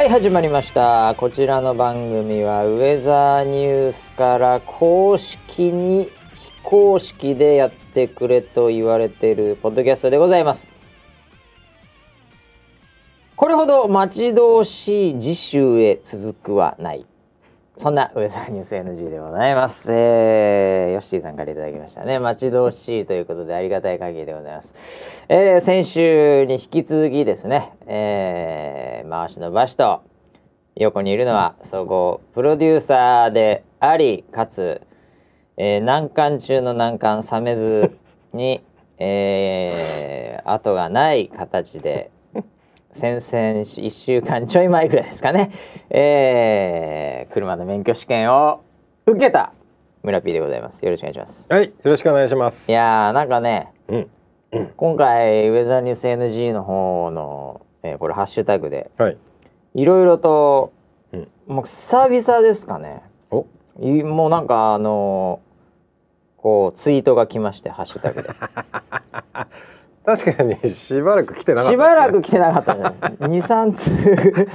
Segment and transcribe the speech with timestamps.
[0.00, 1.14] はい始まりました。
[1.18, 6.04] こちらの番組はウェザーニュースから公式に
[6.36, 10.68] 非公式でやってくれと言われているポッドキャストでございます。
[13.36, 17.04] これほど待ち遠しい次週へ続くはない。
[17.80, 19.90] そんなウェザーニュース NG でございます。
[19.90, 22.18] えー、ヨッシーさんからいただきましたね。
[22.18, 24.74] 待ち遠しいということでありがたい限りでございます。
[25.30, 30.02] えー、先週に引き続きですね、えー、回しのバシと
[30.76, 34.82] 横にいるのは総合プロデューサーであり、かつ、
[35.56, 37.96] えー、難関中の難関冷めず
[38.34, 38.62] に、
[38.98, 42.10] えー、後がない形で
[42.92, 45.50] 先々週1週間ちょい前ぐらいですかね、
[45.90, 48.62] えー、車の免許試験を
[49.06, 49.52] 受けた
[50.02, 50.84] 村 P でございます。
[50.84, 51.46] よろしくお願いします。
[51.48, 52.70] はいよろしくお願いします。
[52.70, 54.10] いやーなんかね、うん
[54.52, 59.18] うん、今回ウェザーニュース NG の方の、えー、これハッシュタグではい。
[59.74, 60.72] いろいろと、
[61.12, 61.28] うん。
[61.46, 63.02] もう久々ですかね。
[63.30, 63.46] お。
[63.78, 65.50] いもうなんかあのー
[66.42, 68.30] こうツイートが来ましてハッシュタグで
[70.04, 74.48] 確かにしばらく来てなかったね、しばらく来てなかったんです23通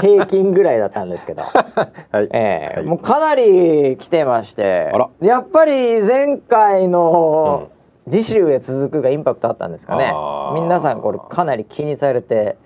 [0.00, 1.42] 平均ぐらいだったんですけど、
[2.12, 2.84] はい、ええはい。
[2.84, 4.90] もうかなり来てまして。
[4.92, 5.08] あら。
[5.20, 7.70] やっぱり前回の
[8.08, 10.12] 次週へ続くがインパクトあったんですかね。
[10.54, 12.56] 皆さんこれかなり気にされて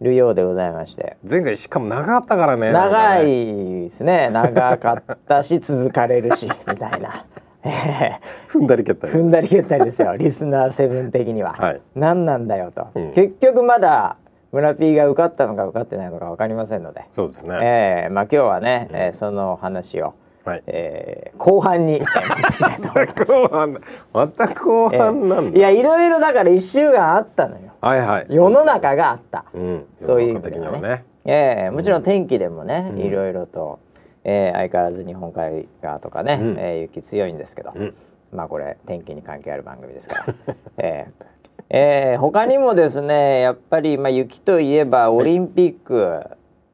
[0.00, 1.16] るようでございまして。
[1.28, 2.72] 前回しかも長かったからね。
[2.72, 4.30] 長いですね。
[4.32, 7.24] 長かったし続かれるしみたいな。
[7.64, 9.12] え え踏んだり蹴ったり。
[9.12, 10.16] 踏んだり蹴ったりですよ。
[10.18, 11.80] リスナーセブン的には、はい。
[11.94, 13.12] 何なんだよと、うん。
[13.12, 14.16] 結局まだ
[14.52, 20.14] 村 P が受かったのか受かってないのか分かりませんので、そうですね、ええまあ今日はね、えーその話を、
[20.44, 20.62] はい。
[20.66, 22.00] えー後半に。
[23.26, 23.80] 後半。
[24.12, 27.72] また後半なんだ、いやいろいろだから1週間あったのよ。
[27.80, 28.26] はいはい。
[28.28, 29.44] 世の中があった。
[29.54, 29.84] うん。
[29.98, 30.78] そういう意味ではね。
[30.78, 31.04] にはね。
[31.26, 32.02] ええもちろん。
[32.02, 32.98] 天気でもね、うん。
[33.00, 33.78] いろいろと、
[34.24, 36.56] えー相変わらず日本海側とかね、うん。
[36.58, 37.94] えー雪強いんですけど、うん。
[38.32, 40.34] まあこれ天気に関係ある番組ですから、
[40.78, 41.24] えー
[41.70, 46.22] えー他にもですねやっぱり、まあ、雪といえばオリンピック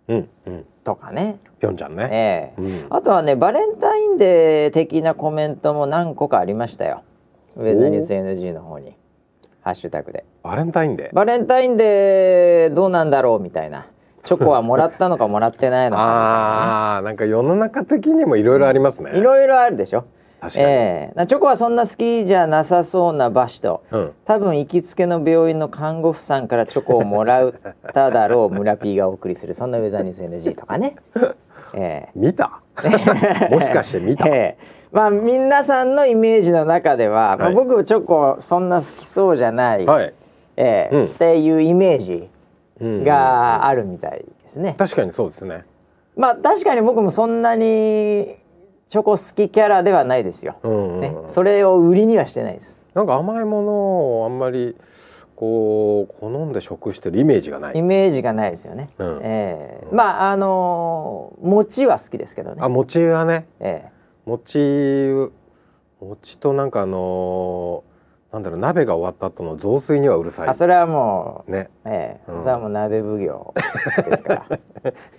[0.08, 0.66] うんうん。
[0.82, 2.96] とかね、ぴょんちゃんね、えーうん。
[2.96, 7.02] あとはねバレンタインデー的なコメントも何個かありましたよ。
[7.56, 8.96] ウェザーニュース NG の方に。
[9.62, 10.24] ハッシュタグで。
[10.42, 11.14] バレンタインデー？
[11.14, 13.86] バレンタインデーどうなんだろうみたいな
[14.22, 19.16] チョコはもらったのかもらってないのかああなんか世の中的にもいろいろありますね。
[19.16, 20.04] いろいろあるでしょ？
[20.40, 21.26] 確かに、ええ。
[21.26, 24.12] チョコはそんな好きじゃなさそうなバシとうん。
[24.24, 27.52] 多分行きつけの病院の看護婦さんからチョコをもらっ
[27.92, 30.96] ただろう村 P がお送りするそんなウェザーニュース NG とかね。
[31.74, 32.60] え見た？
[33.50, 34.80] もしかして見た、 ええ。
[34.92, 37.54] まあ皆さんのイメージの中では、まあ、はい。
[37.54, 40.12] 僕チョコそんな好きそうじゃない、はい、
[40.56, 40.94] ええ。
[40.96, 41.04] うん。
[41.04, 42.12] っていうイメージ。
[42.14, 42.28] うん
[42.80, 44.74] があるみたいですね。
[44.78, 45.64] 確かにそうですね
[46.16, 48.36] まあ確かに僕もそんなに
[48.88, 50.56] チョコ好きキャラではないですよ。
[50.62, 52.76] うんうんうんね、それを売りにはしてないです。
[52.94, 54.76] なんか甘いものをあんまり
[55.36, 57.78] こう好んで食してるイメージがない。
[57.78, 58.90] イメージがないですよね。
[58.98, 62.68] うんええうんまああのー餅は好きですけどねあ。
[62.68, 63.92] 餅はねええ
[64.26, 65.30] 餅
[66.00, 67.89] 餅となんかあのー
[68.32, 70.48] なんだろう鍋が終わった後の雑炊にはうるさい。
[70.48, 71.68] あそれはもう、ね。
[71.84, 74.56] ええうんそれはもう鍋奉行ですから。
[74.56, 74.60] い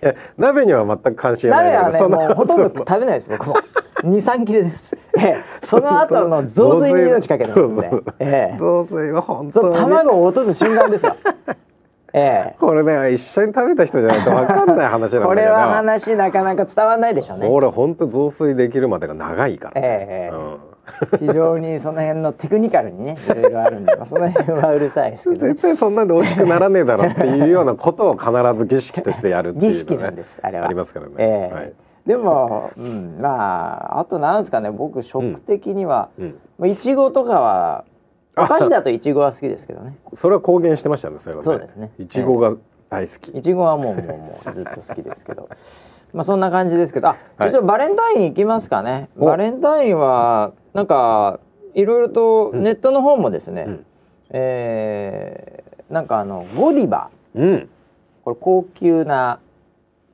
[0.00, 3.54] や鍋には全く関心がない鍋はねもうほとんど食べないです僕も。
[4.02, 4.96] 二三切れです。
[5.18, 7.90] ええその後の雑炊に命かけてますね。
[8.18, 11.14] ええ雑炊は本当に卵を落とす瞬間ですよ。
[12.14, 15.26] ええこれね一緒に食べた人じゃないと分かんない話なんだけど。
[15.26, 17.46] これは話なかなか伝わらないでしょうね。
[17.46, 20.71] これ本当雑炊できるまでが長いから、ええうん
[21.18, 30.66] 非常にその辺のテクニカルにねいろいろあるんで、まあ、その辺はうるさいですけど、ね絶、対そんなんで美味しくならねえだろっていうようなことを必ず儀式としてやるっていうの、ね、儀式なんですあれは。
[30.66, 31.54] ありますからね、ええ。
[31.54, 31.72] はい。
[32.06, 33.28] でも、うん、ま
[33.94, 36.10] ああとなんですかね僕食的には、
[36.64, 37.84] いちごとかは
[38.36, 39.96] お菓子だといちごは好きですけどね。
[40.14, 41.58] それは公言してましたねそういえばね。
[41.58, 41.92] そうですね。
[41.98, 42.56] いちごが
[42.88, 45.48] 大好き、いちごはもうもうもうずっと好きですけど。
[46.12, 47.08] まあそんな感じですけど。
[47.08, 47.50] あ、はい。
[47.50, 49.08] 一応バレンタイン行きますかね。
[49.16, 49.26] お。
[49.26, 51.40] バレンタインはなんか
[51.74, 53.86] いろいろとネットの方もですね、うん。
[54.30, 57.68] えーなんかあのゴディバうん。
[58.24, 59.40] これ高級な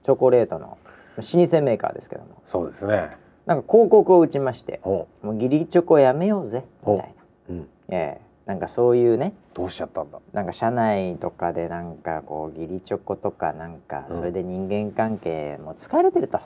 [0.03, 0.79] チョコレートの
[1.17, 2.43] 老舗メーカーですけども。
[2.45, 3.17] そうですね。
[3.47, 7.15] なんか広告を打ちましておもう義理チョコやめようぜみたい
[7.49, 7.69] な、うん。
[7.91, 8.21] ええ。
[8.47, 10.19] なんかそういうねどうしちゃったんだ？
[10.33, 14.17] なんか社内とかでなんかこう義理チョコとかなんかうん。
[14.17, 16.41] それで人間関係もう疲れてると、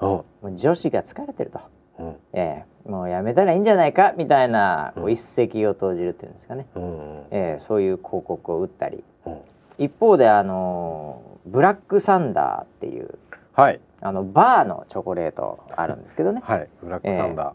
[0.00, 1.60] おもう女子が疲れてると、
[2.00, 2.16] うん。
[2.34, 7.22] ええもうやめたらいいんじゃないかみたいな一石を投じるっていうんですかね、うん。
[7.30, 9.02] ええそういう広告を打ったり。
[9.26, 9.38] うん。
[9.78, 13.18] 一方であのーブラックサンダーっていう
[13.52, 13.80] はい。
[14.00, 16.42] あのバーのチョコレートあるんですけどね。
[16.44, 16.68] はい。
[16.82, 17.52] ブラックサンダー、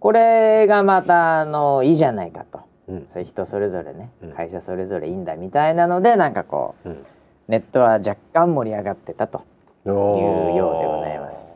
[0.00, 2.60] これがまたあのいいじゃないかと。
[2.88, 3.04] うん。
[3.08, 4.32] それ人それぞれね、うん。
[4.32, 7.06] 会社それぞれいいんだみたいなのでなんかこううん。
[7.48, 9.44] ネットは若干盛り上がってたと、
[9.84, 11.46] いうようでございます。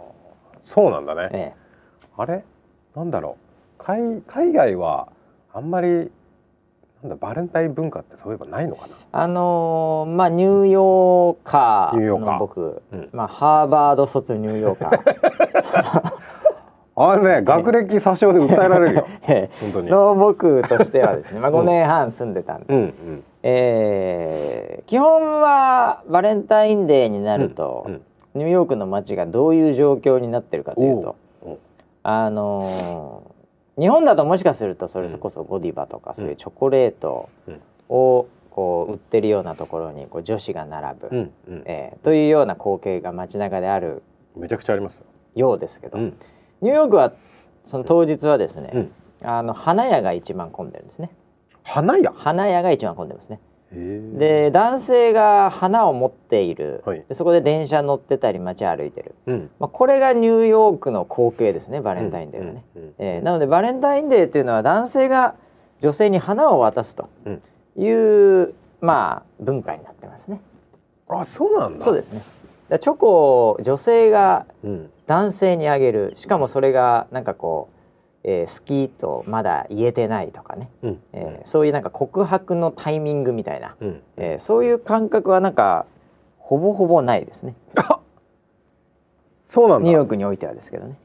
[0.62, 1.52] そうなんだね、え。
[2.16, 2.44] あれ？
[2.96, 3.36] なんだろ
[3.78, 3.82] う。
[3.82, 5.08] 海海外は
[5.52, 6.10] あんまり
[7.02, 8.94] なんだバレンタイン文化ってそういえばないのかな？
[9.22, 12.32] あのーまあニューヨーカーニューヨーカー。
[12.34, 13.08] の僕、うん。
[13.12, 16.12] まあハーバード卒ニューヨーカー。
[17.02, 19.06] あれね学歴詐称で訴えられるよ。
[19.26, 19.88] え本当に。
[19.90, 23.24] の僕としてはですね、まあ、 5年半住んでたんで、うんうん。
[23.42, 28.02] えー基本はバレンタインデーになると、うん
[28.32, 31.16] ニューヨークの街がどういう状況になってるかというと
[32.02, 33.40] あのー
[33.80, 37.60] 日本だともしかするとそれこそゴディバとかそういうチョコレートうん。
[37.88, 41.62] をこう売ってるようなところにこう女子が並ぶ、うんうん。
[41.64, 44.02] えーというような光景が街中である
[44.36, 46.16] めちゃくちゃありますよ、ようですけど、うん。
[46.60, 47.12] ニューヨークは
[47.64, 48.92] その当日はですね、うん。
[49.22, 51.10] あの花屋が一番混んでるんですね。
[51.62, 52.12] 花屋？
[52.12, 53.40] 花屋が一番混んでますね
[53.72, 57.04] で男性が花を持っている、はい。
[57.08, 59.50] でそこで電車乗ってたり街歩いてる、うん。
[59.60, 65.36] まあ、これがニューヨークの光景ですねバレンタインデーはね、うんうんえーなのでバレンタインデーっていうのは男性が
[65.80, 67.42] 女性に花を渡すとうん。
[67.76, 67.88] い
[68.42, 70.40] う、まあ文化になってますね。
[71.08, 71.84] あそうなんだ。
[71.84, 72.22] そうですね。
[72.80, 74.90] チョコを女性がうん。
[75.06, 76.14] 男性にあげる。
[76.16, 77.79] しかもそれがなんかこう、
[78.24, 81.00] えー好きとまだ言えてないとかね、うん。
[81.12, 84.02] えーそういうなんか告白のタイミングみたいな、うん。
[84.16, 85.86] えーそういう感覚はなんか
[86.38, 87.54] ほぼほぼないですね。
[89.42, 89.84] そうなんだ。
[89.84, 90.96] ニューヨークにおいてはですけどね。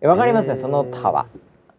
[0.00, 1.26] えわかりますねその他は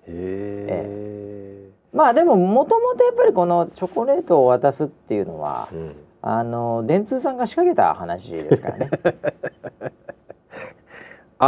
[0.07, 8.89] へまあでももともとやっぱりこのチョコレートを渡すっていうのはえ、うん、あの電通さんが仕掛けた話ですからね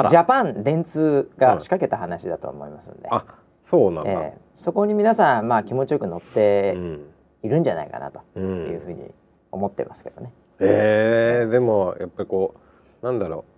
[0.10, 3.26] ジャパン電通が仕掛けた話だと思いますんで、あ
[3.62, 4.38] そうなんだ、ええ。
[4.56, 7.06] そこに皆さんまあ気持ちよく乗ってうん
[7.44, 9.12] いるんじゃないかなとういうんふうに
[9.52, 10.34] 思ってますけどね。
[10.60, 12.56] えー、でもやっぱりこ
[13.02, 13.54] うなんだろう。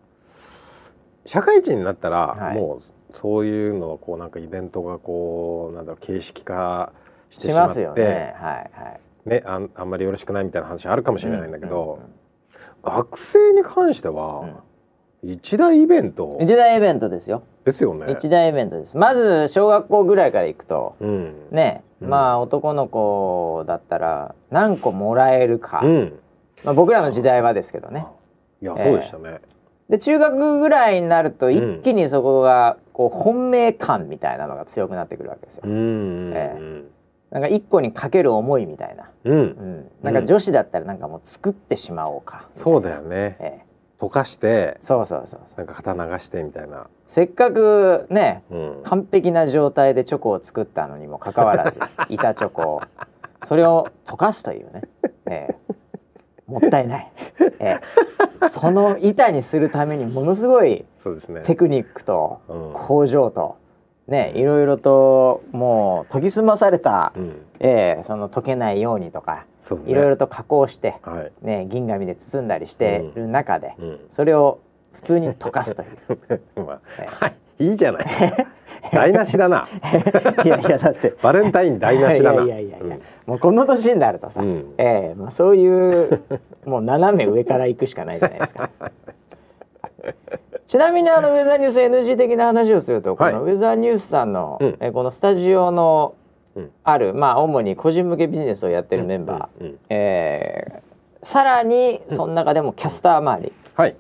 [1.28, 2.56] 社会人になったら、はい。
[2.56, 6.92] もうそういうのをこうなんかイベントがこうなんだろう形式化
[7.30, 8.36] してしまってね。
[8.38, 9.30] はいはい。
[9.30, 12.26] ねあんあんまりよろしくないみたいな話あるかもしれないんだけど、うん
[12.86, 14.62] 学生に関しては、
[15.27, 16.38] 一大イベント？
[16.39, 17.44] うん一大イベントですよ。
[17.63, 18.12] ですよね。
[18.12, 18.95] 一大イベントです。
[18.95, 26.19] まず小学校ぐらいから行くとうん、ね、うんまあ男の子だったら何個もらえるか、うん、
[26.63, 28.06] まあ僕らの時代はですけどね。
[28.62, 29.42] いや、ええそうでしたね。
[29.89, 35.63] で中学ぐらいになると一気にそこがこう本命感みたいなのが強くなってくるわけですよ。
[35.66, 36.83] うんうんえ
[37.31, 39.10] なんか一個にかける思いみたいな。
[39.25, 42.48] うん、うんうん、なんか女子だったらなんかもう作ってしまおうか。
[42.51, 43.36] そうだよね。
[43.39, 43.66] ええ、
[44.00, 45.42] 溶かしてそうそうそう。
[45.57, 46.87] なんか型流してみたいな。
[47.07, 52.81] せっかくねうん、完璧な状態でチョコを作ったのにもかかわらず 板チョコを
[53.44, 54.81] それを溶かすというね、
[55.28, 55.56] ええ、
[56.47, 57.11] もったいない、
[57.59, 57.80] え
[58.44, 61.42] え、その板にするためにものすごいそうですね。
[61.42, 63.57] テクニックとうん工場と
[64.07, 69.45] ねいろいろともう研ぎ澄まされた、うん、ええ、その溶けないようにとか。
[69.88, 71.45] いろいろと加工して、はい。
[71.45, 74.00] ね、銀紙で包んだりしてる中で、うん。
[74.10, 74.60] それを
[74.94, 76.42] 普通に溶かすという。
[76.66, 77.28] まあ、えは
[77.60, 78.06] い、いいじゃない。
[78.92, 79.68] 台無しだな。
[80.44, 82.44] いやいやだってバレンタイン台無しだな。
[82.44, 86.22] いやいやいやいや、もうこの年になるとさ、うんええまあ、そういう
[86.66, 88.69] もう斜め上から行くしかないじゃないですか。
[90.68, 96.16] ちなみにあのウェザーニュース NG 的な話をすると、はいこのウェザーニュースさんの、うんえこのスタジオの
[96.56, 100.95] うんある、まあ主に個人向けビジネスをやってるメンバー、うんうんえー
[101.26, 103.95] さらにその中でもキャスター周り、はい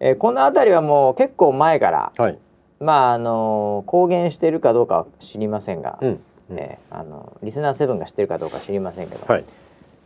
[0.00, 2.38] えーこの辺りはもう結構前からはい。
[2.80, 6.08] まああの公言しているかどうかは知りませんが、うん。
[6.50, 9.44] うんえーあのリスナーセブンが知ってるかどうか知りませんけど、はい。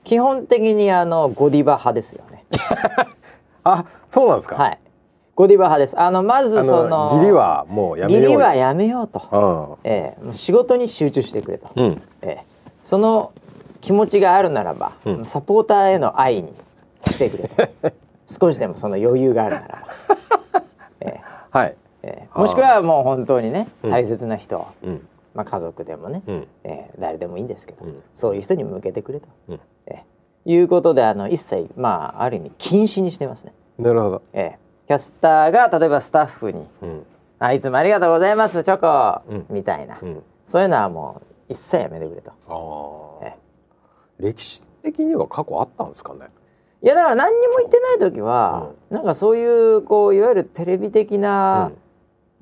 [0.03, 2.45] 基本的にあのゴディバ派ですよね。
[3.63, 4.57] あ、そうなんですか。
[4.57, 4.79] はい。
[5.35, 5.99] ゴディバ派です。
[6.01, 8.31] あのまずあそのの義理はもうやめようよ。
[8.31, 11.85] 義理はやめようと、うえーもう仕事に集中してくれと、ん。
[11.85, 12.03] うん。
[12.23, 13.33] えーその
[13.81, 16.53] 気持ちがあるならば、うんサポーターへの愛に
[17.07, 17.97] してくれと
[18.41, 19.69] 少しでもその余裕があるなら
[20.53, 20.63] ば、
[21.01, 21.77] えーはい。
[22.03, 25.07] えーもしくはもう本当にねうん大切な人、うん。
[25.35, 26.47] まあ、家族でもね、うん。
[26.63, 29.99] えー誰でもいいんですけど、うんそういう人に向けてくれと、うんえー
[30.47, 33.53] いうことであの一切まあある意味禁止にしてますね。
[33.79, 34.23] なるほど。
[34.33, 37.07] えーキャスターが例えばスタッフにうん。
[37.41, 39.47] 「あいつもありがとうございますチョコ」うん。
[39.51, 40.23] みたいな、うん。
[40.45, 42.33] そういうのはもう一切やめてくれと。
[44.19, 46.29] 歴史的には過去あったんですかね？
[46.83, 51.73] いやだから何にも言ってない時は、なんかそういうこういわゆるテレビ的な、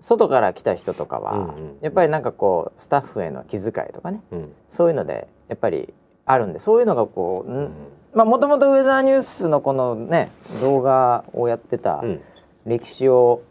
[0.01, 4.21] 外から来た人とかは、やっぱりなんかこうスタッフへの気遣いとかね。
[4.33, 4.53] うん。
[4.69, 5.95] そういうのでやっぱり
[6.27, 7.61] あるんでそういうのがこう、うん。
[7.63, 7.71] ん
[8.15, 10.31] まあもともとウェザーニュースのこのね
[10.61, 12.21] 動画をやってたうん
[12.67, 13.43] 歴史を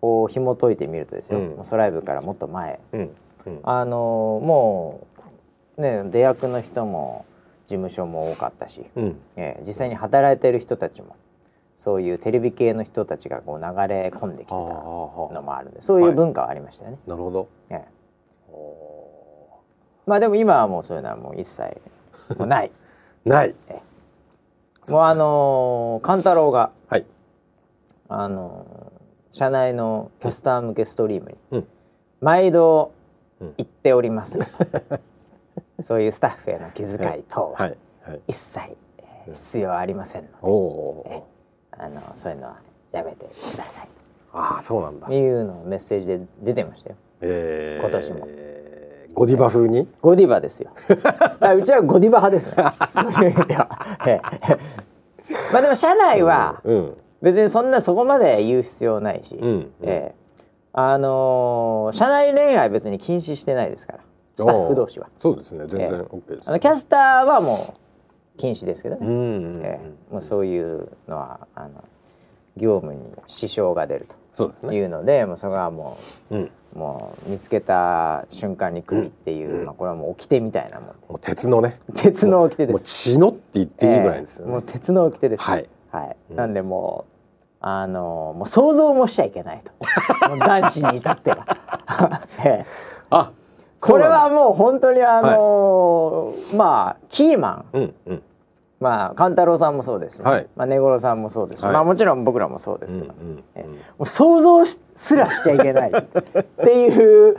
[0.00, 1.64] こう紐解いてみるとですよ、うん。
[1.64, 2.80] ソライブからもっと前。
[2.92, 3.10] うん。
[3.46, 3.60] うん。
[3.62, 3.96] あの
[4.42, 5.06] も
[5.78, 7.24] うね出役の人も
[7.66, 9.16] 事務所も多かったし、うん。
[9.36, 11.16] えー実際に働いてる人たちも
[11.76, 16.98] そういうテレビ系の人たちがこう流れ込んできてたのもあるんでそういう文化はありましたよね。
[17.06, 17.48] なるほど。
[17.70, 17.84] ええ。
[18.52, 19.60] お
[20.06, 21.80] まあでも今はもうそういうのはもう一切
[22.36, 22.70] もうない。
[23.24, 23.54] ーない
[24.88, 26.81] もうあのー、勘太郎がはい
[28.20, 29.02] あのー
[29.34, 31.66] 社内のキャスター向けストリームにうん。
[32.20, 32.92] 毎度
[33.40, 33.54] うん。
[33.56, 34.36] 言っております。
[34.36, 34.44] が、
[35.80, 37.70] そういうスタッフへの気遣い等は
[38.28, 38.60] 一切、
[38.98, 41.22] えー必要ありませんので、
[41.78, 42.56] あのそういうのは
[42.90, 43.88] やめてください。
[44.34, 45.06] ああそうなんだ。
[45.06, 46.96] というのをメッセージで出てましたよ。
[47.22, 47.88] えー。
[47.88, 48.28] 今年も。
[49.14, 49.88] ゴディバ風に？
[50.02, 50.70] ゴディバですよ。
[51.40, 52.64] あうちはゴディバ派ですね。
[52.90, 53.68] そういう意味では。
[54.06, 54.20] ええ
[55.52, 60.14] まあでも社内はうん別にそんなそこまで言う必要ないし、うんええ。
[60.72, 63.98] あのー社内恋愛別に禁止してないですから
[64.34, 65.08] スタッフ同士は。
[65.18, 65.66] そうですね。
[65.66, 66.16] 全然ええ。
[66.16, 70.12] OK ですあのキャスターはもう禁止ですけどね、うんうんええ。
[70.12, 71.84] もうそういうのはあの
[72.56, 74.74] 業務に支障が出るとそうですね。
[74.74, 75.98] いうので、もうそこはも
[76.30, 76.42] うん。
[76.44, 80.88] うもう見つけた瞬間に首っていう、まあ、これはもう掟みたいなもん。
[80.88, 81.78] でもう鉄のね。
[81.94, 83.12] 鉄の掟でもうす。
[83.12, 84.52] 血のって言っていいぐらいですよね。
[84.52, 84.56] ええ。
[84.56, 85.42] もう鉄の掟です。
[85.42, 85.68] はい。
[85.90, 86.16] はい。
[86.30, 86.36] うん。
[86.36, 87.11] なんでもう
[87.64, 89.70] あのもう想像もしちゃいけないと。
[90.36, 91.46] 男子に至っては。
[92.44, 92.66] ええ。
[93.10, 93.30] あ
[93.80, 97.64] これはもう本当にあのまあキーマン。
[97.72, 98.22] うんうん。
[98.80, 100.46] まあ勘太郎さんもそうですし、はい。
[100.56, 101.72] まあ根頃さんもそうですし、はい。
[101.72, 103.44] まあもちろん僕らもそうですうんけど、うん。
[103.54, 106.02] えもう想像しすらしちゃいけないっ
[106.64, 107.36] ていう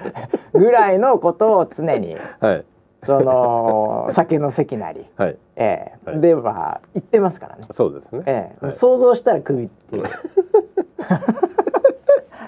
[0.53, 2.65] ぐらいのことを常にはい
[3.03, 5.37] その酒の席なり、はい。
[5.55, 6.09] ええ。
[6.09, 6.21] はい。
[6.21, 7.65] では言ってますからね。
[7.71, 8.23] そうですね。
[8.25, 8.65] ええ。
[8.65, 8.73] はい。
[8.73, 10.03] 想像したら首っていう。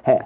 [0.07, 0.19] ええ。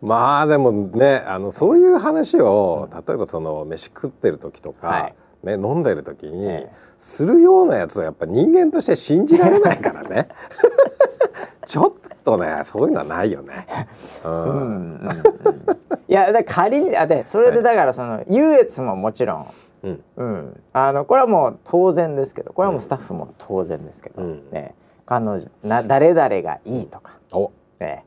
[0.00, 5.14] まあでもねあのそういう話を例えばその飯食ってる時とはかい。
[5.44, 6.72] ね飲んでる時にええ。
[6.98, 10.28] するようなやつはやっぱ人間として信じられないからね
[11.66, 11.92] ちょっ
[12.24, 13.66] とねそういうのはないよね。
[14.24, 14.34] う うん。
[14.34, 15.12] んうんうん。
[16.08, 19.46] いやだ仮にあでそれでだからその優越ももちろん、
[19.82, 20.04] うん。
[20.16, 24.50] うん、あのこれはもう当然ですけどこれはもうスタッフも当然ですけど、うん。
[24.50, 24.74] ね、
[25.06, 27.50] 彼女な誰々がいいとか、お。
[27.80, 28.04] ね、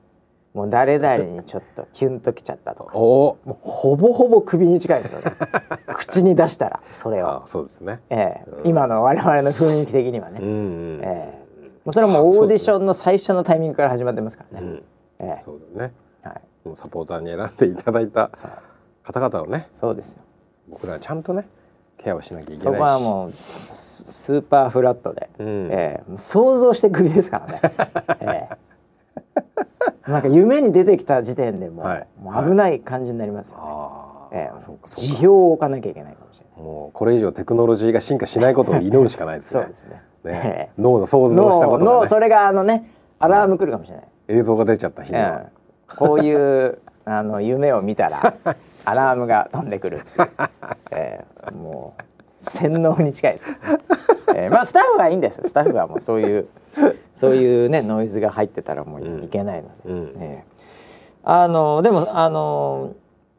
[0.53, 2.97] もう誰々にちょっとキュンときちゃったとか。
[2.97, 3.37] お。
[3.45, 5.31] もうほぼほぼ首に近いですよね。
[5.95, 7.27] 口に出したらそれを。
[7.27, 7.99] あ、そうですね。
[8.09, 8.49] ええ。
[8.63, 8.67] うん。
[8.69, 11.01] 今の我々の雰囲気的にはね、うんうん。
[11.03, 11.44] えもう
[11.91, 14.67] それはもうオーディションの最初のタイミングから始まってますからね。
[14.67, 14.83] うん
[15.19, 15.93] えそうだね。
[16.23, 18.29] えはい、もうサポーターに選んでいただいた
[19.03, 20.23] 方々をねそうですよ。
[20.67, 21.47] 僕らはちゃんとね
[21.97, 27.61] ケアをしなきゃいけないしそこはもうススーパーフラットで、うんええ想像して首ですからね。
[28.21, 28.65] ええ
[30.07, 33.63] なんか夢に出てきた時点でもう,、はいもう危ない感じになりますよね。
[33.65, 36.65] ああ、ええそうかそうか辞表を置かなきゃいけないかもしれない。
[36.65, 40.01] もうこれ以上テクノロジーが進化しないことを祈るしかないですね そうですね。
[40.25, 40.41] ね。
[40.43, 40.81] ええ。
[40.81, 44.05] 脳の想像したこと脳が、ね、脳それがあのねアラーム来るかもしれない。
[44.27, 45.95] 映像が出ちゃった日には、ええ。
[45.95, 48.33] こういうあの夢を見たら
[48.85, 49.99] アラームが飛んでくる
[50.91, 51.51] ええ。
[51.51, 52.03] もう
[52.41, 53.45] 洗脳に近いです、
[54.35, 54.49] ええ。
[54.49, 55.41] まあスタッフはいいんです。
[55.43, 56.47] スタッフはもうそういう
[57.13, 60.15] そういうねノイズが入ってたらもういけないので、うん。
[60.19, 60.55] ええ。
[61.23, 62.93] あのでもあの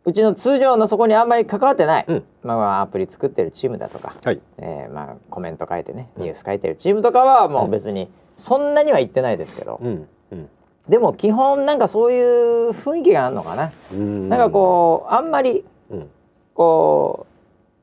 [0.07, 2.25] うちの通常のそこにあんまり関わってない、うん。
[2.45, 4.41] まあ、アプリ作ってるチームだとか、はい。
[4.59, 10.49] ええまあ、コメント書いてねニュース書いてるチームとかはもう別にそんなには言ってないですけど、うんうん。
[10.89, 14.29] でも基本なんかそういう雰囲気があるのかな、うん。
[14.29, 16.11] なんかこうあんまりうん。
[16.55, 17.33] こう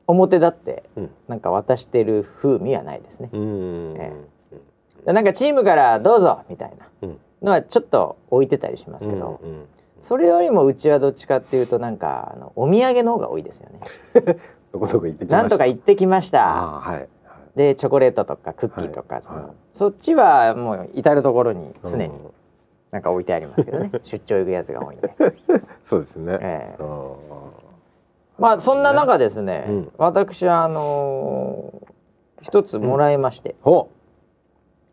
[0.06, 1.10] 表立ってうん。
[1.28, 3.96] なんか渡してる風味はないですね、うん。
[3.98, 4.12] え
[5.04, 7.18] でなんかチームからどうぞみたいなうん。
[7.42, 9.64] のはちょっと置いてたりしますけど、うんうん
[10.04, 13.80] それよりもうちはどっちかっていうとなんかあのお土産の方が多いですよね。
[14.72, 15.36] どこどこ行ってきました？
[15.38, 16.44] なんとか行ってきました。
[16.44, 17.08] はいはい。
[17.56, 19.54] でチョコレートとかクッキーとか、そのはいはい。
[19.74, 22.12] そっちはもう至る所に常にうん。
[22.90, 23.90] なんか置いてありますけどね。
[24.04, 25.14] 出張行くやつが多いんで、
[25.84, 26.82] そうですね、ええ。
[26.82, 27.12] うん
[28.38, 29.92] まあそんな中ですね、うん。
[29.96, 31.94] 私はあのー
[32.42, 33.88] 一つもらいまして、ほ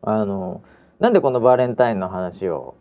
[0.03, 2.80] あのーなんでこのバレンタインの話をうん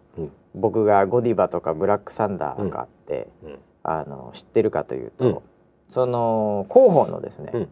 [0.54, 3.58] 僕がゴディバとかブラックサンダーがあって、うん。
[3.82, 5.38] あの知ってるかというと、うん。
[5.88, 7.68] その広報のですね、うん。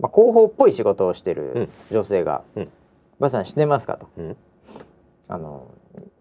[0.00, 1.68] まあ、広報っぽい仕事をしてうるん。
[1.90, 2.68] 女性が、うん
[3.20, 4.08] バさん知ってますか?」と。
[4.18, 4.36] うん
[5.28, 5.66] 「あの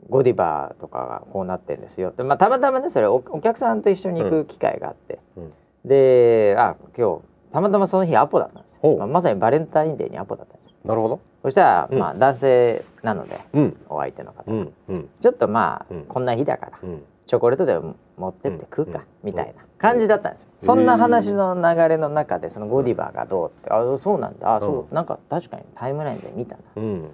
[0.09, 5.53] ゴディバとかがこうなってんですよ」でまあ、たまたまねそれおお客さんと一緒に行く機会があって、うん。
[5.83, 10.73] であ今日たまたまその日アポだったんですよ、まあ、まさにバレンタインデーにアポだったんですよ。
[10.85, 11.99] なるほどそしたら、うん。
[11.99, 13.77] まあ男性なのでうん。
[13.89, 16.03] お相手の方、ちょっとまあ、うん。
[16.03, 17.03] こんな日だからうん。
[17.25, 19.05] チョコレートでも持ってって食うか、うん。
[19.23, 24.55] みたいな感じだったんですよ、そんな話の流れの中でそのゴディバがどうって、あそうなんだ。
[24.55, 26.61] あそう、うなんか確かにタイムラインで見たな。
[26.75, 27.09] うん。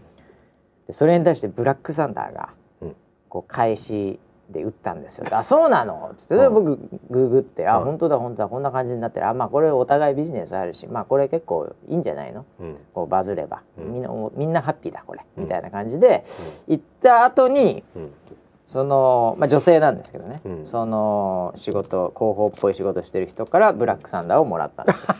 [0.88, 2.50] でそれに対してブラックサンダーが
[2.81, 2.96] うん。
[3.29, 4.19] こう返し
[4.50, 6.54] で打ったんですよ「あそうなの?」っつって、でうん。
[6.54, 6.77] 僕
[7.10, 7.86] ググって「あうん。
[7.86, 8.50] 本当だ本当だ。
[8.50, 12.46] こんな感じになってるあまあこれお互いビジネスあるしまあこれ結構いいんじゃないの?
[12.60, 13.94] うん」こうバズれば、うん。
[13.94, 15.44] みんなみんなハッピーだこれ、うん。
[15.44, 16.24] みたいな感じで
[16.68, 18.13] 行った後にうん。
[18.66, 20.66] その、まあ、女性なんですけどね、うん。
[20.66, 25.16] その仕事広報っぽい仕事してる人からブラックサンダーをもらったんですよ、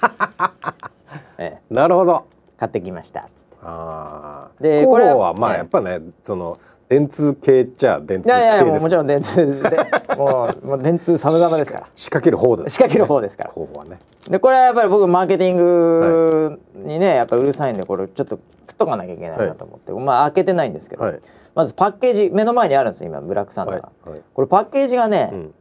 [1.40, 2.26] ええ、なるほど。
[2.58, 3.58] 買ってきましたっつって。
[3.64, 6.58] ああで広報はまあねやっぱねその
[6.90, 9.78] 電通系っちゃ電通いやいやいや系ですもちろん電通で。
[10.16, 11.88] もうもう電通様々ですから。
[11.96, 13.52] 仕掛ける方です仕掛ける方ですから。
[13.52, 14.00] 広報はね。
[14.30, 21.20] でこれはやっぱり僕マーケティングにねやっぱうるさいんでこれちょっと食っとかなきゃいけないなと思って、まあ開けてないんですけど、はい。
[21.56, 23.82] まずパッケージ目の前にあるんです今ブラックサンダーはい。
[24.06, 24.22] が、はい。
[24.34, 25.54] これパッケージがね、うん。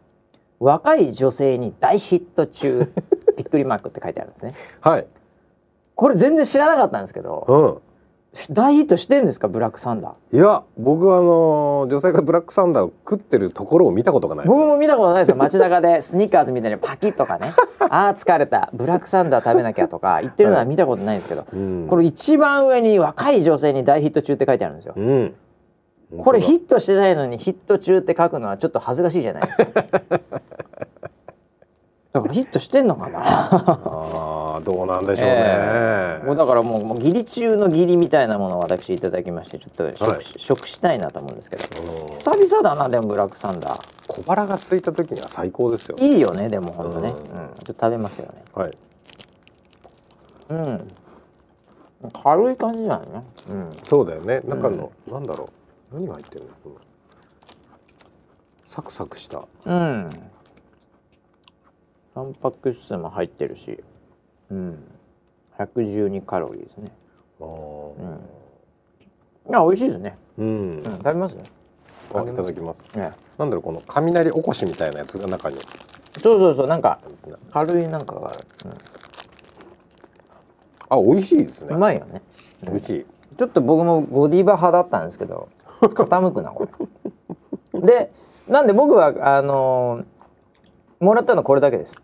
[0.61, 2.89] 若い女性に大ヒット中
[3.37, 4.55] びっくりマークって書いてあるんですね。
[4.81, 5.07] はい。
[5.97, 7.86] これ全然知らなかったんですけどうん
[8.51, 10.37] 大ヒットしてんですかブラックサンダー。
[10.37, 14.59] いや僕はあの女性がブラックサンダーを食ってるところを見たことがないですよ。
[14.59, 15.37] 僕も見たことないですよ。
[15.37, 17.53] 街中でスニーカーズみたいにパキッとかね。
[17.91, 18.71] あー疲れた。
[18.73, 21.87] ブラックサンダー食べなきゃとか言ってるのは見たことないんですけど、うん。
[21.89, 24.95] これ一番上に若い女性に大ヒット中って書いてあるんですよ。
[24.97, 25.35] うん。
[26.19, 29.85] これヒットしてないのにヒット中って書くのはちょっと恥ずかしいじゃないですか
[32.17, 33.21] だからヒットしてんのかな？
[33.53, 40.23] ああどうなんでしょうね、えもうだからもうもう義理中の義理みたいなものを私いただきましてちょっと食,、はい。
[40.25, 41.65] 食したいなと思うんですけど。
[41.83, 43.81] うん久々だなでもブラックサンダー。
[44.09, 45.97] 小腹が空いた時には最高ですよ。
[45.99, 47.19] いいよねでもほんとね、ううん。
[47.19, 48.43] んちょっと食べますよね。
[48.55, 48.79] はい。
[50.49, 50.91] うん。
[52.25, 53.23] 軽い感じだよね。
[53.51, 53.77] うん。
[53.85, 54.41] そうだよね。
[54.47, 55.51] 中の、なんだろ
[55.93, 55.95] う。
[55.97, 56.47] 何が入ってるの？
[56.65, 56.77] この
[58.65, 59.43] サクサクした。
[59.67, 60.31] うん
[62.17, 63.79] タンパク質も入ってるし
[64.51, 64.79] うん。
[65.59, 66.91] 112カロリーですね。
[67.39, 68.17] あー。
[69.51, 70.17] いや美味しいですね。
[70.39, 71.37] うん、うん食べます
[72.15, 72.83] あいただきます。
[72.97, 75.59] ねなんだろうこの雷おこしみたいなやつが中に。
[76.23, 76.99] そうそうそうなんか
[77.51, 78.39] 軽いなんかがある、
[80.89, 81.77] あ美味しいですうん、ね。
[81.77, 82.23] うまいよね。
[82.63, 83.07] 美味しい。
[83.37, 85.51] ちょっと僕もゴディバ派だったんですけど
[85.83, 86.67] 傾くなこ
[87.75, 87.81] れ。
[87.83, 88.11] で
[88.49, 90.05] なんで僕はあのー
[90.99, 92.01] もらったのこれだけです、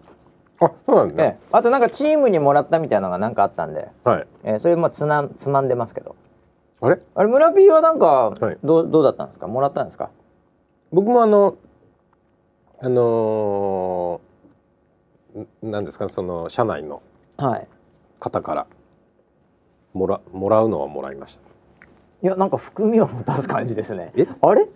[0.64, 1.46] あそうなんですえね、え。
[1.52, 4.26] あとなんかチームにもらったみたいなのがなんかあったんで、はい。
[4.44, 6.14] ええそれまあつなつまんでますけど。
[6.80, 7.00] あれ？
[7.14, 8.58] あれ村 P はなんかはい。
[8.62, 9.46] どう,、どうだったんですか？
[9.48, 10.10] もらったんですか？
[10.92, 11.56] 僕もあの
[12.80, 16.08] あのー、んなんですか？
[16.08, 17.02] その社内の
[17.36, 17.68] はい。
[18.20, 18.66] 方から
[19.94, 21.42] もらもらうのはもらいました。
[22.22, 24.12] いやなんか含みを持たす感じですね。
[24.16, 24.26] え？
[24.40, 24.68] あれ？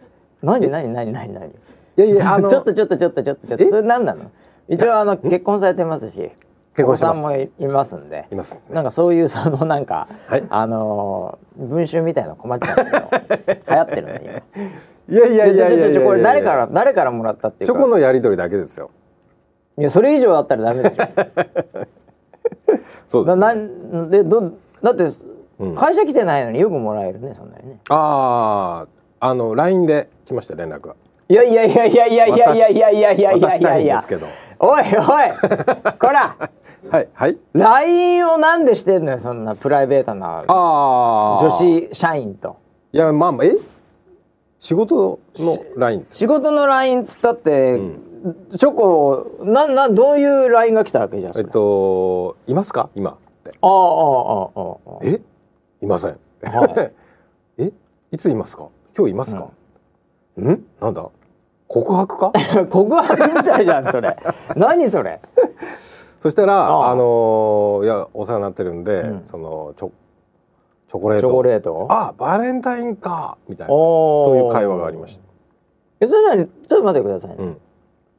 [0.42, 0.68] 何？
[0.68, 0.88] 何？
[0.92, 1.12] 何？
[1.12, 1.32] 何？
[1.32, 1.48] 何？
[1.48, 1.52] い
[1.96, 3.64] やいやあの ちょっとちょっとちょっとちょっとちょっと。
[3.64, 3.68] え？
[3.70, 4.30] それ何なの？
[4.68, 6.30] 一応あの結婚されてますし
[6.76, 7.20] 結婚してます。
[7.20, 8.26] お子さんもいいますんで。
[8.30, 8.60] います。
[8.70, 10.44] なんかそういうそのなんか、はい。
[10.50, 14.42] あのー文集みたいなの困っちゃうんだけど 流行ってるんで
[15.08, 17.72] いやい今やいやいやこれ誰から誰からもらったっていうか。
[17.72, 18.90] チョコのやり取りだけですよ。
[19.78, 21.04] いやそれ以上だったらダメでしょ
[23.08, 24.52] そうです、なね、なんでど
[24.82, 25.04] だって、
[25.60, 25.74] うん。
[25.74, 27.78] 会社来てないのによくもらえるねそんなにね。
[27.88, 28.86] あ
[29.20, 30.94] ああの LINE で来ました連絡が
[31.28, 34.28] いやいやいやいやいやいやいやいやいやいやいやいやいやいんですけど
[34.60, 36.36] おいおいこら
[36.90, 42.56] はいはい LINE をなんでしてんのよそんなプライベートなああ女子社員と
[42.92, 43.56] いやまあまあえ
[44.58, 47.78] 仕事の LINE 仕事の LINE つったって、
[48.56, 55.20] チョコなんなんどういう LINE が来たわけじゃんえっといますか今ってああああああああえ
[55.82, 56.90] いませんは
[57.58, 57.72] え
[58.12, 59.50] いついますか今日いますか、ん
[60.36, 61.08] なんだ？
[61.68, 62.32] 告白か？
[62.70, 64.16] 告白みたいじゃんそれ。
[64.56, 65.20] 何それ？
[66.20, 69.22] そしたらあのーいやお世話になってるんで、うん。
[69.24, 69.90] そのチョ
[70.88, 71.86] チョコレーチトョコレート？
[71.90, 73.38] あバレンタインか！
[73.48, 73.72] みたいな。
[73.72, 75.22] そういう会話がありました。
[76.00, 77.58] えそれなにちょっと待ってくださいね、うん。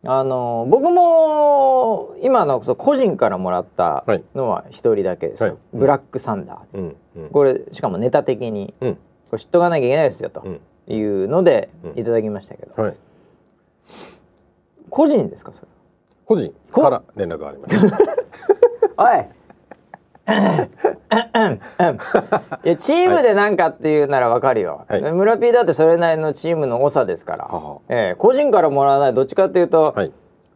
[0.10, 4.23] あの僕も今のそう個人からもらったはい。
[4.36, 5.58] のは一人だけですよ、はい。
[5.73, 6.77] ブラックサンダー。
[6.77, 6.95] うん。
[7.17, 7.30] うん。
[7.30, 8.95] これしかもネタ的にうん。
[9.30, 10.41] これ知っとかなきゃいけないですよと。
[10.43, 12.00] うんいうのでうん。
[12.00, 12.95] いただきましたけど、はい。
[14.89, 15.67] 個人ですかそれ
[16.26, 17.97] 個人こから連絡がありました
[19.04, 19.26] おい。
[22.65, 25.02] いやチームでなんかっていうならわかるよ、はい。
[25.02, 28.15] 村 P だってそれなりのチームの長ですから、ははええ。
[28.17, 30.12] 個人からもらわないどっちかっていうと、はい。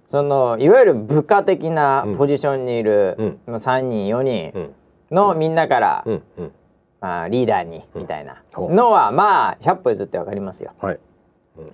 [0.07, 3.39] そのいわゆる部下的なポジションにいる、うん。
[3.45, 4.75] まあ3人4う人ん。
[5.15, 6.23] のみんなから、うん。
[6.37, 6.51] うん
[7.01, 8.41] まあ、リーダーにみたいな。
[8.55, 10.71] のはまあ100歩譲ってわかりますよ。
[10.79, 10.99] はい。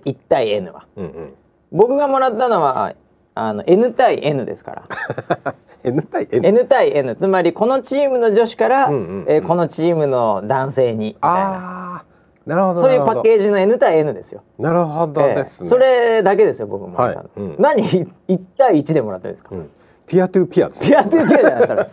[0.06, 0.86] 1対 N は。
[0.96, 1.34] うんうん。
[1.70, 2.94] 僕がもらったのは
[3.34, 5.54] あの N 対 N ですから。
[5.84, 9.24] N 対 N N 対 N つまりこのチームの女子から、うんうんうん。
[9.28, 11.28] えーこのチームの男性にみたいな。
[11.30, 12.04] ああ
[12.46, 14.42] なるほどそういうパッケーージの N 対 N ですよ。
[14.56, 16.96] ジなるほどですね、ええそれだけですよ僕も。
[16.96, 17.18] はい。
[17.36, 17.56] うん。
[17.58, 19.70] 何1対1でもらったんですか、うん。
[20.06, 20.88] ピアトゥーピアですね。
[20.88, 21.88] ピアトゥーピアじゃないそれ。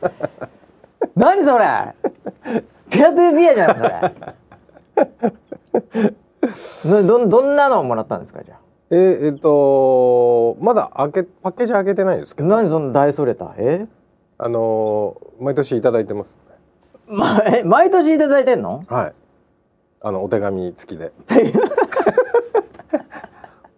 [1.17, 1.65] 何それ？
[2.95, 4.13] ピアトゥーピアじゃない
[6.58, 7.01] それ。
[7.01, 8.55] な どどんなのをもらったんですかじゃ
[8.91, 12.55] えーえっとまだ開けパッケージ開けてないですけあど。
[12.55, 13.53] 何その大それた？
[13.58, 13.88] え？
[14.38, 16.38] あのー毎年いただいてます。
[17.08, 18.84] まえ毎年いただいてんの？
[18.88, 19.13] はい。
[20.01, 21.12] あのお手紙付きで。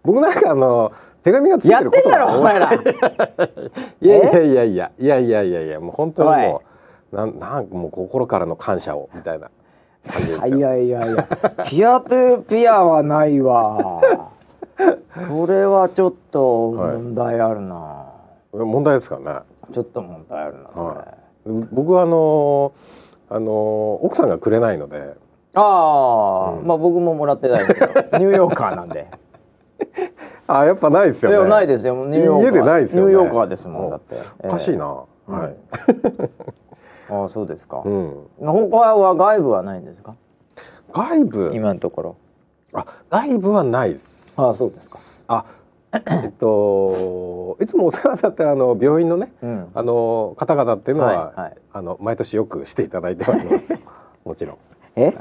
[0.04, 0.92] 僕なんかあの
[1.24, 2.72] 手紙がついやってんだてることがろお前ら。
[4.02, 6.67] いやいやいやいやいやいやいやいやもう本当にもう
[7.12, 9.50] なんなんかもう心からの感謝をみたいな。
[10.08, 10.58] 感じですよ。
[10.58, 11.24] いやいやいや。
[11.66, 14.02] ピアトゥーピアはないわ。
[15.10, 18.06] それはちょっと問題あるな、
[18.54, 19.40] 問題ですかね。
[19.74, 21.06] ちょっと問題あるなそれ、は
[21.72, 22.74] 僕はあの
[23.30, 25.16] あの奥さんがくれないので。
[25.56, 26.68] ああ、うん。
[26.68, 29.08] まあ僕ももらってないですよニューヨーカーなんで。
[30.48, 31.50] あやっぱないですよね。
[31.50, 31.96] ないですよ。
[32.06, 32.46] ニューヨーカー。
[32.46, 33.12] 家でないですよね。
[33.12, 34.16] ニューヨーカーですもんだって。
[34.40, 34.86] おかしいな、
[35.28, 35.56] な、はい、
[37.10, 40.16] ああそうですか、うん、他は外部はないんですか？
[40.92, 41.52] 外部？
[41.54, 42.18] 今のところ。
[42.74, 44.40] あ外部はないです。
[44.42, 45.46] あそうですか。
[45.46, 45.58] あ
[46.24, 49.68] えっといつもお世話になってるあの病院のねうん。
[49.74, 51.56] あの方々っていうのは、はいはい。
[51.74, 53.74] あの毎年よくしていただいております。
[54.26, 54.58] もちろん。
[54.96, 55.18] え？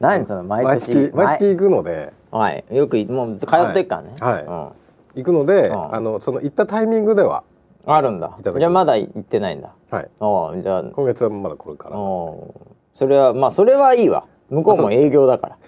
[0.00, 0.90] 何その毎毎年？
[0.90, 2.12] 月毎月行くので。
[2.30, 2.64] はい。
[2.70, 4.14] よくもう通ってっからね。
[4.20, 4.44] はい。
[4.44, 4.68] うん。
[5.14, 5.94] 行くので、うん。
[5.94, 7.44] あのその行ったタイミングでは
[7.86, 8.36] あるんだ。
[8.42, 9.72] じゃあまだ行ってないんだ。
[9.90, 10.10] はい。
[10.20, 10.82] ああじゃあ。
[10.84, 11.96] 今月はまだこれから。
[11.96, 12.54] お
[12.94, 14.24] それはまあそれはいいわ。
[14.50, 15.56] 向こうも営業だから。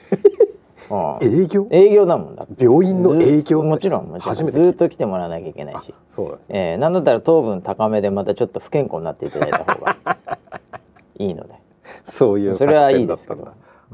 [0.91, 1.67] うん営業？
[1.71, 4.51] 営業だもんだ病院の営業ずもちろんもちろん。
[4.51, 6.73] ずっと来てもらわなきゃいけないあしそうですね。
[6.73, 9.97] えー、なんだったら糖分高めでまたちょっと不健康になっていただいた方が
[11.19, 11.55] いいので。
[12.05, 13.49] そういうそれはいいですけど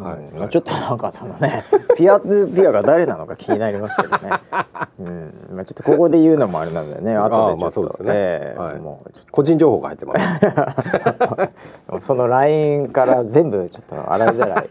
[0.04, 0.48] はい。
[0.50, 1.62] ちょっとなんかそのね
[1.96, 4.30] ピアトゥピアが誰なのか気になりますけどね、
[5.00, 5.34] うん。
[5.52, 7.16] まあ、ちょっとここで言うのもあれなんだよね。
[7.16, 7.36] 後でちょっと。
[7.36, 8.10] ああまあそうですね。
[8.14, 8.78] えーはい。
[8.78, 11.50] もう個人情報が入ってます。
[11.90, 14.68] とその LINE から全部ちょっと洗いざらい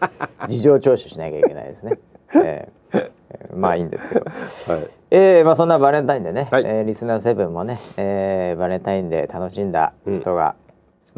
[0.47, 1.99] 事情聴取しなきゃいけないですね、
[2.35, 3.11] えーえ。
[3.53, 4.25] ーまあいいんですけど。
[4.25, 4.87] はい。
[5.11, 6.63] えー、まあそんなバレンタインでね、はい。
[6.65, 10.55] えーリスナーセブンもね、えーバレンタインで楽しんだ人が、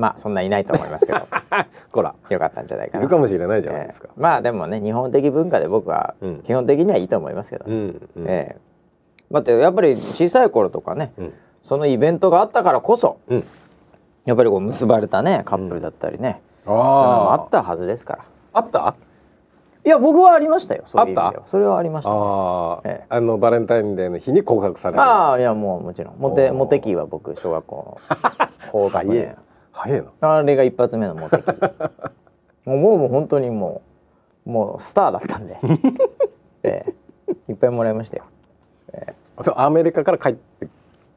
[0.02, 1.20] まあそんないないと思いますけど。
[1.92, 2.16] こら。
[2.30, 3.02] よかったんじゃないかな。
[3.02, 4.10] いるかもしれないじゃないですか。
[4.12, 6.40] えーまあでもね日本的文化で僕はうん。
[6.40, 8.26] 基本的にはいいと思いますけど、うんうん。
[8.28, 11.34] えーだってやっぱり小さい頃とかねうん。
[11.64, 13.44] そのイベントがあったからこそうん。
[14.26, 18.20] やっぱりこう結ばれたねカップルだったりね、ういうのもああったはずですから。
[18.54, 18.96] あった？
[19.84, 22.12] いや僕はありましたよそういう意味であっはそれはありました。
[22.12, 23.06] ね、ああ、ええ。
[23.10, 26.16] あのバレンタインデーの日に告白されるああいやもうもちろん。
[26.20, 27.76] モテモテ期は僕小学校。
[27.76, 27.98] の
[28.72, 29.36] 高学年
[29.72, 30.36] 早いな。
[30.38, 31.46] あれが一発目のモテ期
[32.66, 33.82] もうもう本当にも
[34.46, 35.58] うもうスターだったんで、
[36.64, 37.02] ええ。
[37.50, 38.24] いっぱいもらいましたよ。
[39.42, 40.68] そうアメリカから帰って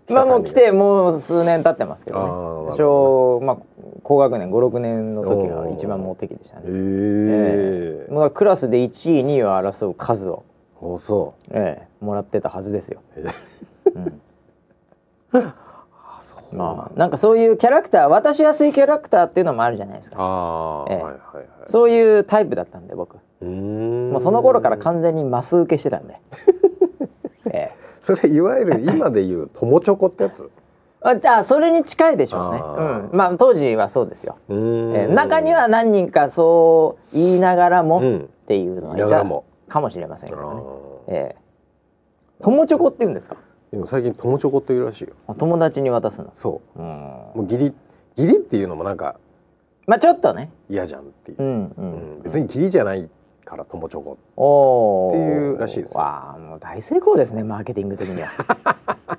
[0.09, 2.27] まあもう来てもう数年経ってますけどね。
[2.27, 3.59] ど小まあ
[4.03, 10.45] 高学年56年の時が一番モテ期でしたへねえもうクラスで1位2位を争う数を、
[10.81, 13.25] おそええもらってたはずですよ、うへ
[15.33, 15.53] うん、
[16.57, 20.17] まあなんかそういうキャラクター渡しやすいキャラクターっていうのもあるじゃないですか。
[20.19, 20.97] ああ、ええ。
[20.97, 21.47] はいはいはい。
[21.67, 23.17] そういうタイプだったんで僕。
[23.40, 24.11] うーん。
[24.12, 26.21] もうその頃から完全にマス受けしてたんで、
[27.51, 27.71] ええ。
[28.01, 30.49] それいわゆる今で言う友チョコってやつ？
[31.07, 34.97] あじゃあそれに近いでしょうね、あうーん、まあ当時はそうですよ、うーん。
[34.97, 35.14] ええ。
[35.14, 38.29] 中には何人かそう言いながらもっうん。
[38.47, 39.45] ていうの言いながらも。
[39.69, 40.62] かもしれませんけあどね、ー。
[41.09, 41.37] ええ。
[42.43, 43.37] 友チョコって言うんですか？
[43.75, 45.15] でも最近友チョコっていうらしいよ。
[45.27, 46.31] あ友達に渡すの？
[46.35, 46.79] そう。
[46.81, 46.83] ん。
[46.83, 47.75] うもう義理
[48.17, 49.17] 義理っていうのもなんか
[49.89, 50.51] まあちょっとね。
[50.71, 51.43] 嫌じゃんっていう。
[51.43, 52.19] う、んううん。
[52.21, 53.11] ん、別に義理じゃない
[53.45, 54.17] から友チョコ。
[54.37, 55.11] おー。
[55.11, 55.99] っていうらしいですよ。
[55.99, 58.29] わあもう大成功ですねマーケティング的には。